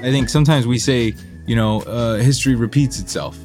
I 0.00 0.10
think 0.10 0.30
sometimes 0.30 0.66
we 0.66 0.78
say, 0.78 1.14
you 1.46 1.54
know, 1.54 1.82
uh, 1.82 2.16
history 2.16 2.54
repeats 2.54 2.98
itself. 2.98 3.38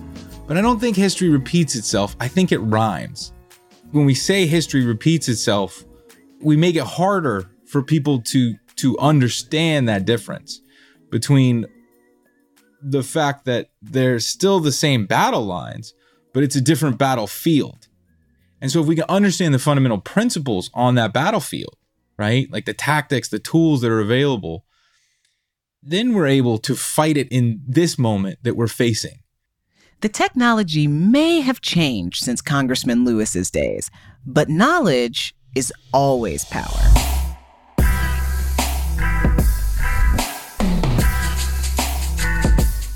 But 0.47 0.55
I 0.57 0.61
don't 0.61 0.79
think 0.79 0.95
history 0.95 1.27
repeats 1.27 1.75
itself. 1.75 2.15
I 2.19 2.29
think 2.29 2.53
it 2.53 2.59
rhymes. 2.59 3.33
When 3.91 4.05
we 4.05 4.13
say 4.13 4.47
history 4.47 4.85
repeats 4.85 5.27
itself, 5.27 5.83
we 6.41 6.55
make 6.55 6.75
it 6.75 6.83
harder 6.83 7.49
for 7.65 7.81
people 7.81 8.21
to 8.21 8.55
to 8.77 8.97
understand 8.99 9.87
that 9.89 10.05
difference 10.05 10.61
between 11.09 11.65
the 12.81 13.03
fact 13.03 13.45
that 13.45 13.69
they're 13.81 14.19
still 14.19 14.59
the 14.59 14.71
same 14.71 15.05
battle 15.05 15.45
lines, 15.45 15.93
but 16.33 16.43
it's 16.43 16.55
a 16.55 16.61
different 16.61 16.97
battlefield. 16.97 17.87
And 18.61 18.71
so 18.71 18.81
if 18.81 18.87
we 18.87 18.95
can 18.95 19.05
understand 19.09 19.53
the 19.53 19.59
fundamental 19.59 19.99
principles 19.99 20.69
on 20.73 20.95
that 20.95 21.13
battlefield, 21.13 21.75
right? 22.17 22.51
Like 22.51 22.65
the 22.65 22.73
tactics, 22.73 23.29
the 23.29 23.39
tools 23.39 23.81
that 23.81 23.91
are 23.91 23.99
available, 23.99 24.64
then 25.85 26.13
we're 26.13 26.25
able 26.25 26.57
to 26.57 26.75
fight 26.75 27.15
it 27.15 27.27
in 27.29 27.61
this 27.67 27.99
moment 27.99 28.39
that 28.41 28.55
we're 28.55 28.67
facing. 28.67 29.19
The 30.01 30.09
technology 30.09 30.87
may 30.87 31.41
have 31.41 31.61
changed 31.61 32.23
since 32.23 32.41
Congressman 32.41 33.05
Lewis's 33.05 33.51
days, 33.51 33.91
but 34.25 34.49
knowledge 34.49 35.35
is 35.53 35.71
always 35.93 36.43
power. 36.45 36.65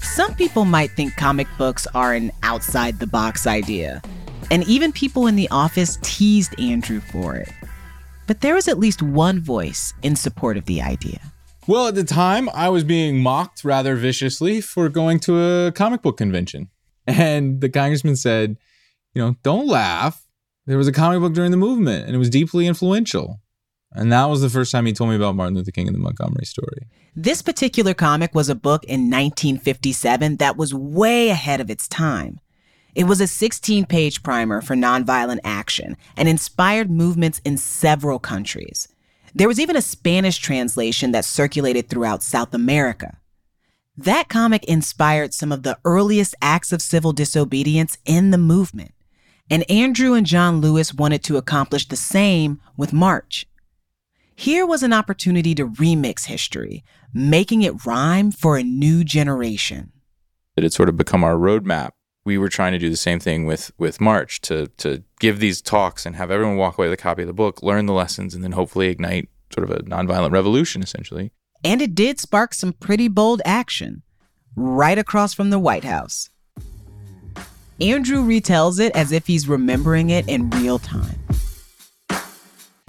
Some 0.01 0.33
people 0.35 0.65
might 0.65 0.91
think 0.91 1.15
comic 1.15 1.47
books 1.57 1.87
are 1.93 2.13
an 2.13 2.31
outside 2.43 2.99
the 2.99 3.07
box 3.07 3.45
idea, 3.47 4.01
and 4.51 4.67
even 4.67 4.91
people 4.91 5.27
in 5.27 5.35
the 5.35 5.47
office 5.49 5.99
teased 6.01 6.59
Andrew 6.59 6.99
for 6.99 7.35
it. 7.35 7.49
But 8.27 8.41
there 8.41 8.55
was 8.55 8.67
at 8.67 8.79
least 8.79 9.01
one 9.01 9.39
voice 9.39 9.93
in 10.01 10.15
support 10.15 10.57
of 10.57 10.65
the 10.65 10.81
idea. 10.81 11.28
Well, 11.69 11.87
at 11.87 11.93
the 11.93 12.03
time, 12.03 12.49
I 12.51 12.69
was 12.69 12.83
being 12.83 13.21
mocked 13.21 13.63
rather 13.63 13.95
viciously 13.95 14.59
for 14.59 14.89
going 14.89 15.19
to 15.19 15.39
a 15.39 15.71
comic 15.71 16.01
book 16.01 16.17
convention. 16.17 16.69
And 17.05 17.61
the 17.61 17.69
congressman 17.69 18.15
said, 18.15 18.57
you 19.13 19.21
know, 19.21 19.35
don't 19.43 19.67
laugh. 19.67 20.25
There 20.65 20.79
was 20.79 20.87
a 20.87 20.91
comic 20.91 21.19
book 21.19 21.33
during 21.33 21.51
the 21.51 21.57
movement 21.57 22.07
and 22.07 22.15
it 22.15 22.17
was 22.17 22.31
deeply 22.31 22.65
influential. 22.65 23.39
And 23.91 24.11
that 24.11 24.25
was 24.25 24.41
the 24.41 24.49
first 24.49 24.71
time 24.71 24.87
he 24.87 24.93
told 24.93 25.11
me 25.11 25.15
about 25.15 25.35
Martin 25.35 25.53
Luther 25.53 25.69
King 25.69 25.85
and 25.85 25.95
the 25.95 25.99
Montgomery 25.99 26.45
story. 26.45 26.87
This 27.15 27.43
particular 27.43 27.93
comic 27.93 28.33
was 28.33 28.49
a 28.49 28.55
book 28.55 28.83
in 28.85 29.01
1957 29.01 30.37
that 30.37 30.57
was 30.57 30.73
way 30.73 31.29
ahead 31.29 31.61
of 31.61 31.69
its 31.69 31.87
time. 31.87 32.39
It 32.95 33.03
was 33.03 33.21
a 33.21 33.27
16 33.27 33.85
page 33.85 34.23
primer 34.23 34.61
for 34.61 34.73
nonviolent 34.73 35.41
action 35.43 35.97
and 36.17 36.27
inspired 36.27 36.89
movements 36.89 37.41
in 37.45 37.57
several 37.57 38.17
countries. 38.17 38.87
There 39.33 39.47
was 39.47 39.59
even 39.59 39.75
a 39.75 39.81
Spanish 39.81 40.37
translation 40.37 41.11
that 41.11 41.25
circulated 41.25 41.89
throughout 41.89 42.23
South 42.23 42.53
America. 42.53 43.17
That 43.97 44.29
comic 44.29 44.63
inspired 44.63 45.33
some 45.33 45.51
of 45.51 45.63
the 45.63 45.77
earliest 45.83 46.33
acts 46.41 46.71
of 46.71 46.81
civil 46.81 47.11
disobedience 47.11 47.97
in 48.05 48.31
the 48.31 48.37
movement. 48.37 48.91
And 49.49 49.69
Andrew 49.69 50.13
and 50.13 50.25
John 50.25 50.61
Lewis 50.61 50.93
wanted 50.93 51.23
to 51.23 51.37
accomplish 51.37 51.87
the 51.87 51.95
same 51.95 52.61
with 52.77 52.93
March. 52.93 53.45
Here 54.35 54.65
was 54.65 54.83
an 54.83 54.93
opportunity 54.93 55.53
to 55.55 55.67
remix 55.67 56.25
history, 56.25 56.83
making 57.13 57.61
it 57.61 57.85
rhyme 57.85 58.31
for 58.31 58.57
a 58.57 58.63
new 58.63 59.03
generation. 59.03 59.91
It 60.55 60.63
had 60.63 60.71
sort 60.71 60.87
of 60.87 60.95
become 60.95 61.23
our 61.23 61.35
roadmap. 61.35 61.91
We 62.29 62.37
were 62.37 62.47
trying 62.47 62.73
to 62.73 62.77
do 62.77 62.91
the 62.91 62.95
same 62.95 63.19
thing 63.19 63.47
with 63.47 63.71
with 63.79 63.99
March 63.99 64.39
to 64.41 64.67
to 64.77 65.03
give 65.19 65.39
these 65.39 65.63
talks 65.63 66.05
and 66.05 66.15
have 66.15 66.29
everyone 66.29 66.57
walk 66.57 66.77
away 66.77 66.87
with 66.87 66.99
a 66.99 67.01
copy 67.01 67.23
of 67.23 67.27
the 67.27 67.33
book, 67.33 67.63
learn 67.63 67.87
the 67.87 67.93
lessons, 67.93 68.35
and 68.35 68.43
then 68.43 68.51
hopefully 68.51 68.89
ignite 68.89 69.29
sort 69.51 69.67
of 69.67 69.75
a 69.75 69.81
nonviolent 69.81 70.31
revolution, 70.31 70.83
essentially. 70.83 71.31
And 71.63 71.81
it 71.81 71.95
did 71.95 72.19
spark 72.19 72.53
some 72.53 72.73
pretty 72.73 73.07
bold 73.07 73.41
action 73.45 74.03
right 74.55 74.99
across 74.99 75.33
from 75.33 75.49
the 75.49 75.57
White 75.57 75.83
House. 75.83 76.29
Andrew 77.81 78.21
retells 78.21 78.79
it 78.79 78.95
as 78.95 79.11
if 79.11 79.25
he's 79.25 79.47
remembering 79.47 80.11
it 80.11 80.29
in 80.29 80.51
real 80.51 80.77
time. 80.77 81.17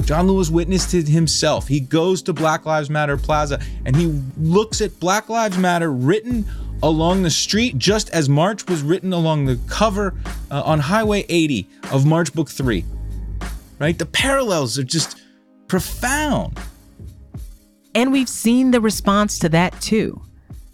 John 0.04 0.26
Lewis 0.26 0.50
witnessed 0.50 0.92
it 0.92 1.08
himself. 1.08 1.66
He 1.66 1.80
goes 1.80 2.20
to 2.24 2.34
Black 2.34 2.66
Lives 2.66 2.90
Matter 2.90 3.16
Plaza 3.16 3.58
and 3.86 3.96
he 3.96 4.08
looks 4.36 4.82
at 4.82 5.00
Black 5.00 5.30
Lives 5.30 5.56
Matter 5.56 5.90
written 5.90 6.44
along 6.82 7.22
the 7.22 7.30
street 7.30 7.78
just 7.78 8.10
as 8.10 8.28
March 8.28 8.66
was 8.68 8.82
written 8.82 9.12
along 9.12 9.44
the 9.44 9.58
cover 9.68 10.14
uh, 10.50 10.62
on 10.62 10.78
Highway 10.78 11.24
80 11.28 11.68
of 11.92 12.06
March 12.06 12.32
Book 12.32 12.48
3. 12.48 12.84
Right? 13.78 13.98
The 13.98 14.06
parallels 14.06 14.78
are 14.78 14.84
just 14.84 15.20
profound. 15.68 16.58
And 17.94 18.12
we've 18.12 18.28
seen 18.28 18.70
the 18.70 18.80
response 18.80 19.38
to 19.40 19.48
that 19.50 19.80
too 19.80 20.22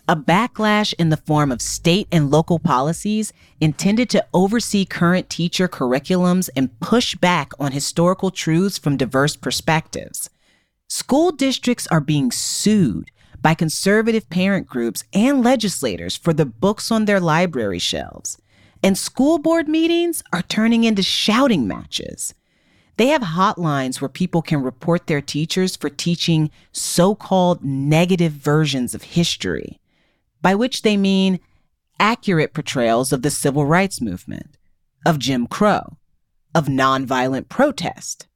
a 0.09 0.15
backlash 0.15 0.95
in 0.99 1.09
the 1.09 1.17
form 1.17 1.51
of 1.51 1.61
state 1.61 2.07
and 2.13 2.31
local 2.31 2.61
policies 2.61 3.33
intended 3.61 4.09
to 4.11 4.25
oversee 4.33 4.85
current 4.85 5.29
teacher 5.29 5.67
curriculums 5.67 6.49
and 6.55 6.79
push 6.79 7.17
back 7.17 7.51
on 7.59 7.73
historical 7.73 8.31
truths 8.31 8.79
from 8.79 8.97
diverse 8.97 9.35
perspectives. 9.35 10.31
School 10.89 11.33
districts 11.33 11.89
are 11.89 12.01
being 12.01 12.31
sued 12.31 13.11
by 13.43 13.55
conservative 13.55 14.29
parent 14.31 14.67
groups 14.67 15.05
and 15.13 15.45
legislators 15.45 16.17
for 16.17 16.33
the 16.33 16.47
books 16.47 16.91
on 16.91 17.05
their 17.05 17.21
library 17.21 17.79
shelves. 17.79 18.39
And 18.83 18.97
school 18.97 19.39
board 19.39 19.69
meetings 19.69 20.23
are 20.33 20.43
turning 20.43 20.85
into 20.85 21.03
shouting 21.03 21.67
matches. 21.67 22.35
They 22.97 23.09
have 23.09 23.23
hotlines 23.23 24.01
where 24.01 24.09
people 24.09 24.43
can 24.43 24.63
report 24.63 25.07
their 25.07 25.21
teachers 25.21 25.77
for 25.77 25.91
teaching 25.91 26.51
so 26.73 27.15
called 27.15 27.65
negative 27.65 28.33
versions 28.33 28.95
of 28.95 29.03
history 29.03 29.81
by 30.41 30.55
which 30.55 30.83
they 30.83 30.97
mean 30.97 31.41
accurate 31.99 32.55
portrayals 32.55 33.13
of 33.13 33.23
the 33.23 33.31
civil 33.31 33.67
rights 33.67 34.01
movement, 34.01 34.57
of 35.05 35.19
Jim 35.19 35.47
Crow, 35.47 35.97
of 36.55 36.67
nonviolent 36.67 37.49
protest. 37.49 38.27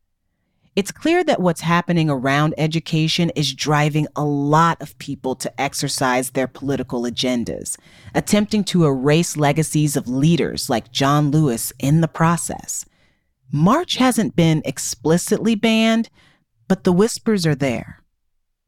It's 0.77 0.93
clear 0.93 1.25
that 1.25 1.41
what's 1.41 1.63
happening 1.63 2.09
around 2.09 2.55
education 2.57 3.31
is 3.31 3.53
driving 3.53 4.07
a 4.15 4.25
lot 4.25 4.81
of 4.81 4.97
people 4.99 5.35
to 5.37 5.61
exercise 5.61 6.31
their 6.31 6.47
political 6.47 7.03
agendas, 7.03 7.77
attempting 8.15 8.65
to 8.65 8.87
erase 8.87 9.37
legacies 9.37 9.97
of 9.97 10.09
leaders 10.09 10.71
like 10.71 10.93
John 10.93 11.31
Lewis 11.31 11.73
in 11.79 12.01
the 12.01 12.09
process. 12.09 12.85
March 13.53 13.97
hasn't 13.97 14.37
been 14.37 14.63
explicitly 14.65 15.57
banned, 15.57 16.09
but 16.69 16.85
the 16.85 16.93
whispers 16.93 17.45
are 17.47 17.57
there 17.57 18.01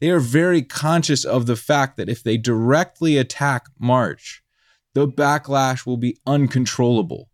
they 0.03 0.11
are 0.11 0.19
very 0.19 0.62
conscious 0.62 1.25
of 1.25 1.47
the 1.47 1.55
fact 1.55 1.97
that 1.97 2.09
if 2.09 2.25
they 2.25 2.37
directly 2.37 3.17
attack 3.17 3.67
March, 3.79 4.43
the 4.95 5.07
backlash 5.07 5.87
will 5.87 5.97
be 5.97 6.19
uncontrollable. 6.27 7.31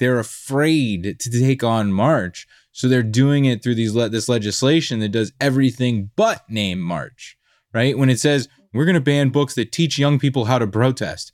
They're 0.00 0.18
afraid 0.18 1.20
to 1.20 1.30
take 1.30 1.62
on 1.62 1.92
March, 1.92 2.48
so 2.72 2.88
they're 2.88 3.02
doing 3.02 3.44
it 3.44 3.62
through 3.62 3.74
these 3.74 3.94
le- 3.94 4.08
this 4.08 4.28
legislation 4.28 5.00
that 5.00 5.10
does 5.10 5.32
everything 5.40 6.10
but 6.16 6.48
name 6.48 6.80
March. 6.80 7.36
Right? 7.72 7.96
When 7.96 8.10
it 8.10 8.18
says 8.18 8.48
we're 8.72 8.84
going 8.84 8.94
to 8.94 9.00
ban 9.00 9.30
books 9.30 9.54
that 9.54 9.72
teach 9.72 9.98
young 9.98 10.18
people 10.18 10.44
how 10.44 10.58
to 10.58 10.66
protest. 10.66 11.32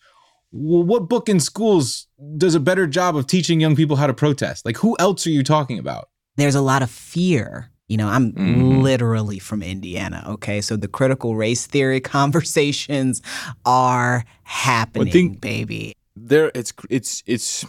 Well, 0.52 0.82
what 0.82 1.08
book 1.08 1.28
in 1.28 1.40
schools 1.40 2.06
does 2.36 2.54
a 2.54 2.60
better 2.60 2.86
job 2.86 3.16
of 3.16 3.26
teaching 3.26 3.60
young 3.60 3.76
people 3.76 3.96
how 3.96 4.06
to 4.06 4.14
protest? 4.14 4.64
Like, 4.64 4.78
who 4.78 4.96
else 4.98 5.26
are 5.26 5.30
you 5.30 5.42
talking 5.42 5.78
about? 5.78 6.08
There's 6.36 6.54
a 6.54 6.60
lot 6.60 6.82
of 6.82 6.90
fear 6.90 7.70
you 7.88 7.96
know, 7.96 8.08
I'm 8.08 8.32
mm-hmm. 8.32 8.80
literally 8.80 9.38
from 9.38 9.62
Indiana. 9.62 10.24
Okay. 10.26 10.60
So 10.60 10.76
the 10.76 10.88
critical 10.88 11.36
race 11.36 11.66
theory 11.66 12.00
conversations 12.18 13.22
are 13.64 14.24
happening, 14.42 15.12
think 15.12 15.40
baby. 15.40 15.94
There 16.16 16.50
it's 16.54 16.72
it's 16.90 17.22
it's 17.26 17.64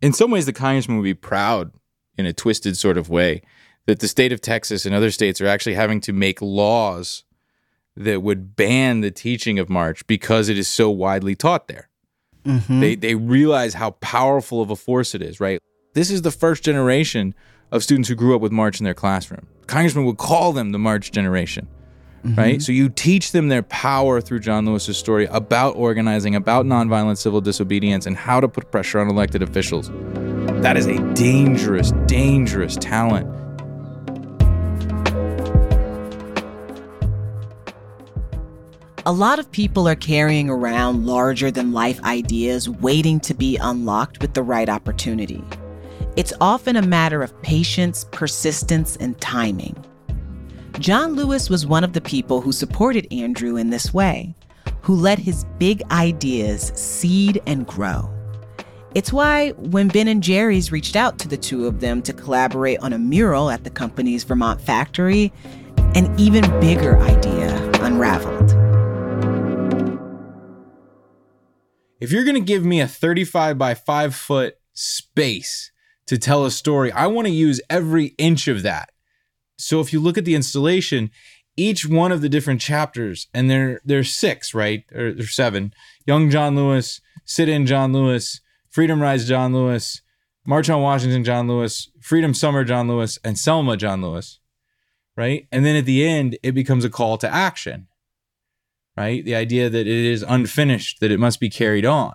in 0.00 0.12
some 0.12 0.30
ways 0.30 0.46
the 0.46 0.52
congressman 0.52 0.96
would 0.96 1.04
be 1.04 1.14
proud 1.14 1.72
in 2.16 2.26
a 2.26 2.32
twisted 2.32 2.76
sort 2.76 2.96
of 2.96 3.08
way 3.08 3.42
that 3.86 4.00
the 4.00 4.08
state 4.08 4.32
of 4.32 4.40
Texas 4.40 4.86
and 4.86 4.94
other 4.94 5.10
states 5.10 5.40
are 5.40 5.46
actually 5.46 5.74
having 5.74 6.00
to 6.00 6.12
make 6.12 6.40
laws 6.40 7.24
that 7.96 8.22
would 8.22 8.56
ban 8.56 9.00
the 9.00 9.10
teaching 9.10 9.58
of 9.58 9.68
March 9.68 10.06
because 10.06 10.48
it 10.48 10.58
is 10.58 10.68
so 10.68 10.90
widely 10.90 11.34
taught 11.34 11.68
there. 11.68 11.88
Mm-hmm. 12.44 12.80
They 12.80 12.94
they 12.94 13.14
realize 13.14 13.74
how 13.74 13.92
powerful 13.92 14.60
of 14.60 14.70
a 14.70 14.76
force 14.76 15.14
it 15.14 15.22
is, 15.22 15.40
right? 15.40 15.60
This 15.94 16.10
is 16.10 16.22
the 16.22 16.30
first 16.30 16.64
generation 16.64 17.34
of 17.70 17.82
students 17.82 18.08
who 18.08 18.14
grew 18.14 18.34
up 18.34 18.42
with 18.42 18.52
March 18.52 18.80
in 18.80 18.84
their 18.84 18.94
classroom. 18.94 19.46
Congressmen 19.66 20.04
would 20.04 20.18
call 20.18 20.52
them 20.52 20.72
the 20.72 20.78
March 20.78 21.12
generation. 21.12 21.68
Mm-hmm. 22.24 22.40
Right? 22.40 22.62
So 22.62 22.72
you 22.72 22.88
teach 22.88 23.32
them 23.32 23.48
their 23.48 23.62
power 23.62 24.18
through 24.20 24.40
John 24.40 24.64
Lewis's 24.64 24.96
story 24.96 25.26
about 25.26 25.76
organizing, 25.76 26.34
about 26.34 26.64
nonviolent 26.64 27.18
civil 27.18 27.42
disobedience, 27.42 28.06
and 28.06 28.16
how 28.16 28.40
to 28.40 28.48
put 28.48 28.70
pressure 28.70 28.98
on 28.98 29.10
elected 29.10 29.42
officials. 29.42 29.90
That 30.64 30.78
is 30.78 30.86
a 30.86 30.96
dangerous, 31.12 31.92
dangerous 32.06 32.76
talent. 32.76 33.26
A 39.04 39.12
lot 39.12 39.38
of 39.38 39.52
people 39.52 39.86
are 39.86 39.94
carrying 39.94 40.48
around 40.48 41.04
larger 41.04 41.50
than 41.50 41.74
life 41.74 42.02
ideas 42.04 42.70
waiting 42.70 43.20
to 43.20 43.34
be 43.34 43.58
unlocked 43.58 44.22
with 44.22 44.32
the 44.32 44.42
right 44.42 44.70
opportunity. 44.70 45.44
It's 46.16 46.32
often 46.40 46.76
a 46.76 46.82
matter 46.82 47.22
of 47.22 47.42
patience, 47.42 48.06
persistence, 48.10 48.96
and 48.96 49.20
timing. 49.20 49.76
John 50.78 51.12
Lewis 51.14 51.50
was 51.50 51.66
one 51.66 51.84
of 51.84 51.92
the 51.92 52.00
people 52.00 52.40
who 52.40 52.52
supported 52.52 53.06
Andrew 53.12 53.56
in 53.56 53.68
this 53.68 53.92
way, 53.92 54.34
who 54.80 54.94
let 54.94 55.18
his 55.18 55.44
big 55.58 55.82
ideas 55.90 56.72
seed 56.74 57.42
and 57.46 57.66
grow. 57.66 58.13
It's 58.94 59.12
why 59.12 59.50
when 59.50 59.88
Ben 59.88 60.06
and 60.06 60.22
Jerry's 60.22 60.70
reached 60.70 60.94
out 60.94 61.18
to 61.18 61.28
the 61.28 61.36
two 61.36 61.66
of 61.66 61.80
them 61.80 62.00
to 62.02 62.12
collaborate 62.12 62.78
on 62.78 62.92
a 62.92 62.98
mural 62.98 63.50
at 63.50 63.64
the 63.64 63.70
company's 63.70 64.22
Vermont 64.22 64.60
factory, 64.60 65.32
an 65.96 66.14
even 66.18 66.48
bigger 66.60 66.98
idea 67.00 67.70
unraveled. 67.80 68.52
If 72.00 72.12
you're 72.12 72.24
going 72.24 72.34
to 72.34 72.40
give 72.40 72.64
me 72.64 72.80
a 72.80 72.86
35 72.86 73.58
by 73.58 73.74
5 73.74 74.14
foot 74.14 74.58
space 74.74 75.72
to 76.06 76.18
tell 76.18 76.44
a 76.44 76.50
story. 76.50 76.92
I 76.92 77.06
want 77.06 77.26
to 77.26 77.32
use 77.32 77.60
every 77.70 78.14
inch 78.18 78.48
of 78.48 78.62
that. 78.62 78.90
So 79.56 79.80
if 79.80 79.92
you 79.92 80.00
look 80.00 80.18
at 80.18 80.24
the 80.24 80.34
installation, 80.34 81.10
each 81.56 81.86
one 81.86 82.12
of 82.12 82.20
the 82.20 82.28
different 82.28 82.60
chapters, 82.60 83.28
and 83.32 83.48
there 83.48 83.80
there's 83.84 84.14
six, 84.14 84.52
right? 84.54 84.84
Or 84.92 85.12
there's 85.12 85.34
seven. 85.34 85.72
Young 86.06 86.30
John 86.30 86.56
Lewis, 86.56 87.00
Sit 87.24 87.48
In 87.48 87.66
John 87.66 87.92
Lewis, 87.92 88.40
Freedom 88.74 89.00
Rides 89.00 89.28
John 89.28 89.52
Lewis, 89.52 90.02
March 90.44 90.68
on 90.68 90.82
Washington 90.82 91.22
John 91.22 91.46
Lewis, 91.46 91.92
Freedom 92.00 92.34
Summer 92.34 92.64
John 92.64 92.88
Lewis, 92.88 93.20
and 93.22 93.38
Selma 93.38 93.76
John 93.76 94.02
Lewis. 94.02 94.40
Right? 95.16 95.46
And 95.52 95.64
then 95.64 95.76
at 95.76 95.84
the 95.84 96.04
end, 96.04 96.38
it 96.42 96.56
becomes 96.56 96.84
a 96.84 96.90
call 96.90 97.16
to 97.18 97.32
action. 97.32 97.86
Right? 98.96 99.24
The 99.24 99.36
idea 99.36 99.70
that 99.70 99.86
it 99.86 99.86
is 99.86 100.24
unfinished, 100.26 100.98
that 100.98 101.12
it 101.12 101.20
must 101.20 101.38
be 101.38 101.48
carried 101.48 101.86
on. 101.86 102.14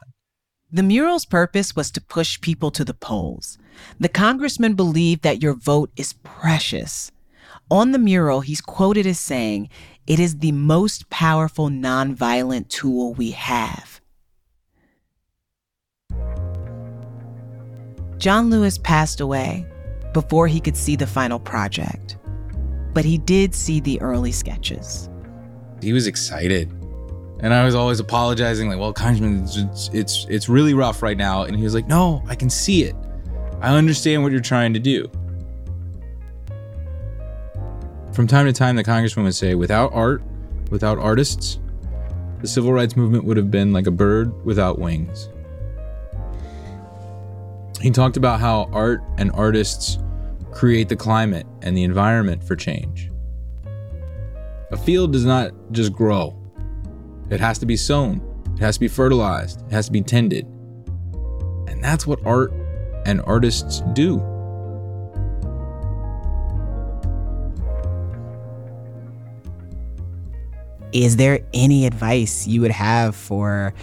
The 0.70 0.84
mural's 0.84 1.24
purpose 1.24 1.78
was 1.78 1.92
to 1.92 2.02
push 2.02 2.42
people 2.42 2.72
to 2.72 2.84
the 2.84 2.94
polls. 2.94 3.58
The 3.98 4.10
congressman 4.10 4.74
believed 4.74 5.22
that 5.22 5.42
your 5.42 5.54
vote 5.54 5.92
is 5.96 6.12
precious. 6.12 7.10
On 7.72 7.94
the 7.94 7.98
mural, 7.98 8.42
he's 8.42 8.60
quoted 8.60 9.08
as 9.08 9.18
saying, 9.18 9.70
It 10.06 10.20
is 10.20 10.40
the 10.40 10.52
most 10.52 11.10
powerful 11.10 11.70
nonviolent 11.70 12.68
tool 12.68 13.14
we 13.14 13.32
have. 13.32 13.99
John 18.20 18.50
Lewis 18.50 18.78
passed 18.78 19.22
away 19.22 19.66
before 20.14 20.46
he 20.48 20.60
could 20.60 20.76
see 20.76 20.98
the 20.98 21.08
final 21.08 21.40
project, 21.40 22.18
but 22.94 23.06
he 23.06 23.18
did 23.18 23.56
see 23.56 23.80
the 23.80 24.00
early 24.02 24.34
sketches. 24.34 25.10
He 25.82 25.94
was 25.94 26.06
excited. 26.06 26.70
And 27.42 27.54
I 27.54 27.64
was 27.64 27.74
always 27.74 28.02
apologizing, 28.02 28.68
like, 28.68 28.78
well, 28.78 28.92
Congressman, 28.92 29.44
it's, 29.46 29.90
it's, 29.94 30.26
it's 30.30 30.50
really 30.50 30.74
rough 30.74 31.02
right 31.02 31.16
now. 31.16 31.44
And 31.44 31.56
he 31.56 31.64
was 31.64 31.74
like, 31.74 31.88
no, 31.88 32.22
I 32.28 32.36
can 32.36 32.50
see 32.50 32.84
it. 32.84 32.94
I 33.62 33.74
understand 33.74 34.24
what 34.24 34.34
you're 34.34 34.42
trying 34.42 34.74
to 34.74 34.80
do. 34.80 35.10
From 38.12 38.28
time 38.28 38.46
to 38.48 38.52
time, 38.52 38.76
the 38.76 38.84
congressman 38.84 39.24
would 39.24 39.36
say, 39.36 39.56
without 39.56 39.94
art, 39.94 40.22
without 40.70 40.98
artists, 40.98 41.60
the 42.42 42.48
civil 42.50 42.74
rights 42.74 42.98
movement 42.98 43.24
would 43.24 43.38
have 43.38 43.50
been 43.50 43.72
like 43.72 43.88
a 43.88 43.92
bird 43.92 44.34
without 44.46 44.78
wings. 44.78 45.30
He 47.82 47.92
talked 47.92 48.18
about 48.18 48.42
how 48.42 48.70
art 48.74 49.02
and 49.18 49.32
artists 49.32 50.00
create 50.52 50.90
the 50.90 50.96
climate 50.98 51.48
and 51.62 51.78
the 51.78 51.84
environment 51.84 52.44
for 52.44 52.56
change. 52.56 53.10
A 54.72 54.78
field 54.78 55.14
does 55.14 55.26
not 55.26 55.52
just 55.72 55.94
grow, 55.94 56.36
it 57.30 57.40
has 57.40 57.58
to 57.60 57.66
be 57.66 57.78
sown, 57.78 58.22
it 58.56 58.60
has 58.60 58.76
to 58.76 58.82
be 58.82 58.88
fertilized, 58.88 59.62
it 59.68 59.72
has 59.72 59.86
to 59.86 59.92
be 59.92 60.02
tended. 60.02 60.46
And 61.68 61.84
that's 61.84 62.06
what 62.06 62.20
art 62.26 62.52
and 63.06 63.22
artists 63.22 63.82
do. 63.94 64.18
Is 70.92 71.18
there 71.18 71.40
any 71.54 71.86
advice 71.86 72.46
you 72.48 72.62
would 72.62 72.72
have 72.72 73.16
for 73.16 73.74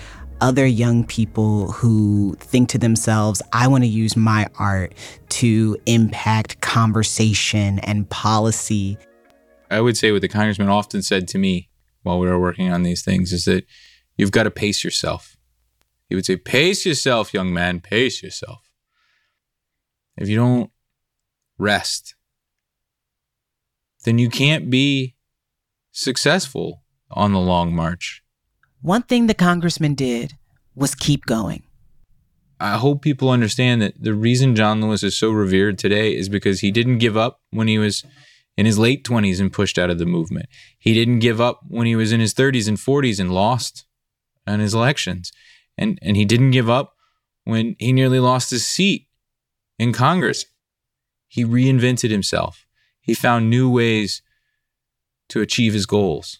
other 0.40 0.66
young 0.66 1.04
people 1.04 1.72
who 1.72 2.34
think 2.38 2.68
to 2.70 2.78
themselves, 2.78 3.42
I 3.52 3.68
want 3.68 3.84
to 3.84 3.88
use 3.88 4.16
my 4.16 4.46
art 4.58 4.94
to 5.30 5.76
impact 5.86 6.60
conversation 6.60 7.78
and 7.80 8.08
policy? 8.08 8.98
I 9.70 9.80
would 9.80 9.96
say 9.96 10.12
what 10.12 10.22
the 10.22 10.28
congressman 10.28 10.68
often 10.68 11.02
said 11.02 11.28
to 11.28 11.38
me 11.38 11.68
while 12.02 12.18
we 12.18 12.28
were 12.28 12.38
working 12.38 12.72
on 12.72 12.82
these 12.82 13.02
things 13.02 13.32
is 13.32 13.44
that 13.46 13.66
you've 14.16 14.30
got 14.30 14.44
to 14.44 14.50
pace 14.50 14.84
yourself. 14.84 15.36
He 16.08 16.14
would 16.14 16.26
say, 16.26 16.36
Pace 16.36 16.86
yourself, 16.86 17.34
young 17.34 17.52
man, 17.52 17.80
pace 17.80 18.22
yourself. 18.22 18.70
If 20.16 20.28
you 20.28 20.36
don't 20.36 20.70
rest, 21.58 22.14
then 24.04 24.18
you 24.18 24.30
can't 24.30 24.70
be 24.70 25.16
successful 25.90 26.82
on 27.10 27.32
the 27.32 27.40
long 27.40 27.74
march. 27.74 28.22
One 28.86 29.02
thing 29.02 29.26
the 29.26 29.34
congressman 29.34 29.96
did 29.96 30.34
was 30.76 30.94
keep 30.94 31.26
going. 31.26 31.64
I 32.60 32.76
hope 32.76 33.02
people 33.02 33.30
understand 33.30 33.82
that 33.82 34.00
the 34.00 34.14
reason 34.14 34.54
John 34.54 34.80
Lewis 34.80 35.02
is 35.02 35.18
so 35.18 35.32
revered 35.32 35.76
today 35.76 36.14
is 36.14 36.28
because 36.28 36.60
he 36.60 36.70
didn't 36.70 36.98
give 36.98 37.16
up 37.16 37.40
when 37.50 37.66
he 37.66 37.78
was 37.78 38.04
in 38.56 38.64
his 38.64 38.78
late 38.78 39.02
20s 39.02 39.40
and 39.40 39.52
pushed 39.52 39.76
out 39.76 39.90
of 39.90 39.98
the 39.98 40.06
movement. 40.06 40.46
He 40.78 40.94
didn't 40.94 41.18
give 41.18 41.40
up 41.40 41.62
when 41.66 41.88
he 41.88 41.96
was 41.96 42.12
in 42.12 42.20
his 42.20 42.32
30s 42.32 42.68
and 42.68 42.76
40s 42.76 43.18
and 43.18 43.34
lost 43.34 43.86
on 44.46 44.60
his 44.60 44.72
elections. 44.72 45.32
And 45.76 45.98
and 46.00 46.16
he 46.16 46.24
didn't 46.24 46.52
give 46.52 46.70
up 46.70 46.94
when 47.42 47.74
he 47.80 47.92
nearly 47.92 48.20
lost 48.20 48.50
his 48.50 48.64
seat 48.64 49.08
in 49.80 49.92
Congress. 49.92 50.46
He 51.26 51.44
reinvented 51.44 52.12
himself. 52.12 52.64
He 53.00 53.14
found 53.14 53.50
new 53.50 53.68
ways 53.68 54.22
to 55.30 55.40
achieve 55.40 55.72
his 55.72 55.86
goals. 55.86 56.38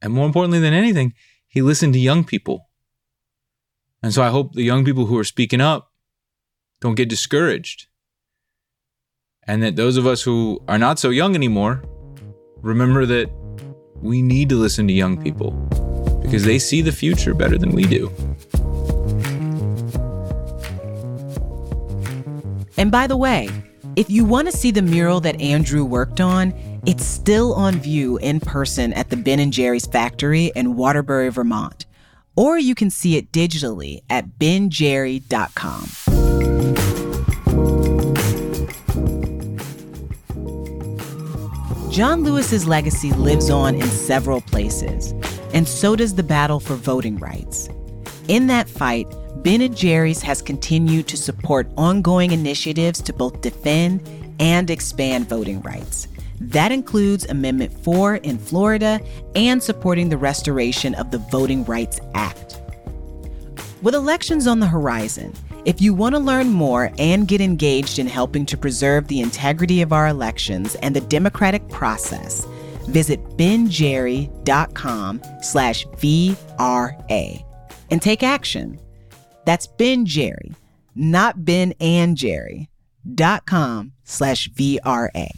And 0.00 0.14
more 0.14 0.24
importantly 0.24 0.58
than 0.58 0.72
anything, 0.72 1.12
he 1.52 1.60
listened 1.60 1.92
to 1.92 1.98
young 1.98 2.24
people. 2.24 2.70
And 4.02 4.14
so 4.14 4.22
I 4.22 4.30
hope 4.30 4.54
the 4.54 4.62
young 4.62 4.86
people 4.86 5.04
who 5.04 5.18
are 5.18 5.24
speaking 5.24 5.60
up 5.60 5.92
don't 6.80 6.94
get 6.94 7.10
discouraged. 7.10 7.88
And 9.46 9.62
that 9.62 9.76
those 9.76 9.98
of 9.98 10.06
us 10.06 10.22
who 10.22 10.62
are 10.66 10.78
not 10.78 10.98
so 10.98 11.10
young 11.10 11.34
anymore 11.34 11.84
remember 12.62 13.04
that 13.04 13.30
we 13.96 14.22
need 14.22 14.48
to 14.48 14.56
listen 14.56 14.86
to 14.86 14.94
young 14.94 15.22
people 15.22 15.50
because 16.22 16.44
they 16.44 16.58
see 16.58 16.80
the 16.80 16.90
future 16.90 17.34
better 17.34 17.58
than 17.58 17.72
we 17.72 17.84
do. 17.84 18.10
And 22.78 22.90
by 22.90 23.06
the 23.06 23.16
way, 23.18 23.50
if 23.94 24.08
you 24.08 24.24
want 24.24 24.50
to 24.50 24.56
see 24.56 24.70
the 24.70 24.80
mural 24.80 25.20
that 25.20 25.38
Andrew 25.38 25.84
worked 25.84 26.18
on, 26.18 26.54
it's 26.84 27.04
still 27.04 27.54
on 27.54 27.78
view 27.78 28.16
in 28.18 28.40
person 28.40 28.92
at 28.94 29.10
the 29.10 29.16
Ben 29.16 29.50
Jerry's 29.52 29.86
factory 29.86 30.50
in 30.56 30.74
Waterbury, 30.74 31.30
Vermont. 31.30 31.86
Or 32.34 32.58
you 32.58 32.74
can 32.74 32.90
see 32.90 33.16
it 33.16 33.30
digitally 33.30 34.00
at 34.10 34.38
benjerry.com. 34.38 35.88
John 41.90 42.24
Lewis's 42.24 42.66
legacy 42.66 43.12
lives 43.12 43.50
on 43.50 43.74
in 43.74 43.86
several 43.86 44.40
places, 44.40 45.12
and 45.52 45.68
so 45.68 45.94
does 45.94 46.14
the 46.14 46.22
battle 46.22 46.58
for 46.58 46.74
voting 46.74 47.18
rights. 47.18 47.68
In 48.28 48.46
that 48.46 48.68
fight, 48.68 49.06
Ben 49.42 49.74
& 49.74 49.74
Jerry's 49.74 50.22
has 50.22 50.40
continued 50.40 51.06
to 51.08 51.16
support 51.16 51.70
ongoing 51.76 52.32
initiatives 52.32 53.02
to 53.02 53.12
both 53.12 53.40
defend 53.42 54.00
and 54.40 54.70
expand 54.70 55.28
voting 55.28 55.60
rights. 55.60 56.08
That 56.48 56.72
includes 56.72 57.24
Amendment 57.26 57.72
4 57.84 58.16
in 58.16 58.36
Florida 58.36 59.00
and 59.36 59.62
supporting 59.62 60.08
the 60.08 60.16
restoration 60.16 60.94
of 60.96 61.12
the 61.12 61.18
Voting 61.18 61.64
Rights 61.64 62.00
Act. 62.14 62.60
With 63.80 63.94
elections 63.94 64.48
on 64.48 64.58
the 64.58 64.66
horizon, 64.66 65.32
if 65.64 65.80
you 65.80 65.94
want 65.94 66.16
to 66.16 66.18
learn 66.18 66.48
more 66.48 66.90
and 66.98 67.28
get 67.28 67.40
engaged 67.40 68.00
in 68.00 68.08
helping 68.08 68.44
to 68.46 68.56
preserve 68.56 69.06
the 69.06 69.20
integrity 69.20 69.82
of 69.82 69.92
our 69.92 70.08
elections 70.08 70.74
and 70.76 70.96
the 70.96 71.00
democratic 71.02 71.68
process, 71.68 72.44
visit 72.88 73.22
benjerry.com 73.36 75.22
slash 75.42 75.86
VRA 75.86 77.44
and 77.90 78.02
take 78.02 78.22
action. 78.24 78.80
That's 79.46 79.68
Ben 79.68 80.06
Jerry, 80.06 80.52
not 80.96 81.44
Ben 81.44 81.72
and 81.80 82.16
Jerry, 82.16 82.68
dot 83.14 83.46
com 83.46 83.92
slash 84.02 84.48
VRA. 84.50 85.28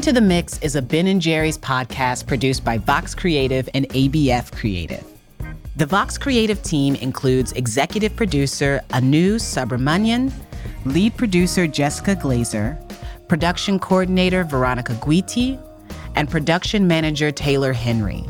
Into 0.00 0.14
the 0.14 0.20
Mix 0.22 0.58
is 0.62 0.76
a 0.76 0.80
Ben 0.80 1.08
and 1.08 1.20
Jerry's 1.20 1.58
podcast 1.58 2.26
produced 2.26 2.64
by 2.64 2.78
Vox 2.78 3.14
Creative 3.14 3.68
and 3.74 3.86
ABF 3.90 4.50
Creative. 4.50 5.04
The 5.76 5.84
Vox 5.84 6.16
Creative 6.16 6.62
team 6.62 6.94
includes 6.94 7.52
executive 7.52 8.16
producer 8.16 8.80
Anu 8.94 9.34
Subramanian, 9.34 10.32
lead 10.86 11.18
producer 11.18 11.66
Jessica 11.66 12.16
Glazer, 12.16 12.80
production 13.28 13.78
coordinator 13.78 14.42
Veronica 14.42 14.94
Guiti, 14.94 15.62
and 16.16 16.30
production 16.30 16.88
manager 16.88 17.30
Taylor 17.30 17.74
Henry. 17.74 18.24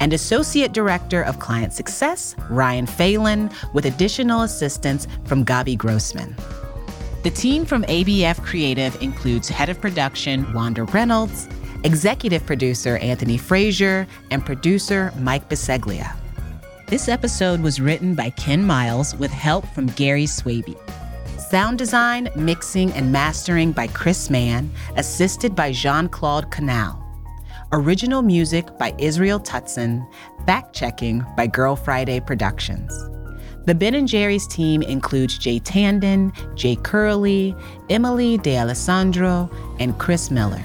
And 0.00 0.12
associate 0.12 0.72
director 0.72 1.22
of 1.22 1.38
client 1.38 1.72
success, 1.72 2.34
Ryan 2.50 2.86
Phelan, 2.86 3.52
with 3.72 3.86
additional 3.86 4.42
assistance 4.42 5.06
from 5.26 5.44
Gabi 5.44 5.78
Grossman. 5.78 6.34
The 7.24 7.30
team 7.30 7.64
from 7.64 7.82
ABF 7.84 8.44
Creative 8.44 9.02
includes 9.02 9.48
head 9.48 9.68
of 9.68 9.80
production 9.80 10.52
Wanda 10.52 10.84
Reynolds, 10.84 11.48
executive 11.82 12.46
producer 12.46 12.96
Anthony 12.98 13.36
Frazier, 13.36 14.06
and 14.30 14.46
producer 14.46 15.12
Mike 15.18 15.48
Biseglia. 15.48 16.14
This 16.86 17.08
episode 17.08 17.60
was 17.60 17.80
written 17.80 18.14
by 18.14 18.30
Ken 18.30 18.64
Miles 18.64 19.16
with 19.16 19.32
help 19.32 19.66
from 19.74 19.88
Gary 19.88 20.26
Swaby. 20.26 20.76
Sound 21.40 21.76
design, 21.76 22.28
mixing, 22.36 22.92
and 22.92 23.10
mastering 23.10 23.72
by 23.72 23.88
Chris 23.88 24.30
Mann, 24.30 24.70
assisted 24.94 25.56
by 25.56 25.72
Jean 25.72 26.08
Claude 26.08 26.52
Canal. 26.52 27.04
Original 27.72 28.22
music 28.22 28.78
by 28.78 28.94
Israel 28.96 29.40
Tutson, 29.40 30.06
fact 30.46 30.72
checking 30.72 31.24
by 31.36 31.48
Girl 31.48 31.74
Friday 31.74 32.20
Productions. 32.20 32.92
The 33.68 33.74
Ben 33.74 33.94
and 33.94 34.08
Jerry's 34.08 34.46
team 34.46 34.80
includes 34.80 35.36
Jay 35.36 35.60
Tandon, 35.60 36.32
Jay 36.54 36.74
Curley, 36.74 37.54
Emily 37.90 38.38
De 38.38 38.56
Alessandro, 38.56 39.50
and 39.78 39.98
Chris 39.98 40.30
Miller. 40.30 40.64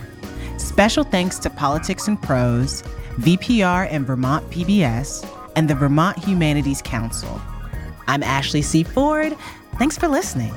Special 0.58 1.04
thanks 1.04 1.38
to 1.39 1.50
Politics 1.50 2.08
and 2.08 2.22
Prose, 2.22 2.82
VPR 3.18 3.89
and 3.92 4.08
Vermont 4.08 4.50
PBS, 4.50 5.30
and 5.58 5.70
the 5.70 5.76
Vermont 5.76 6.18
Humanities 6.18 6.82
Council. 6.82 7.42
I'm 8.08 8.24
Ashley 8.24 8.62
C. 8.62 8.84
Ford. 8.84 9.36
Thanks 9.78 9.98
for 9.98 10.08
listening. 10.08 10.54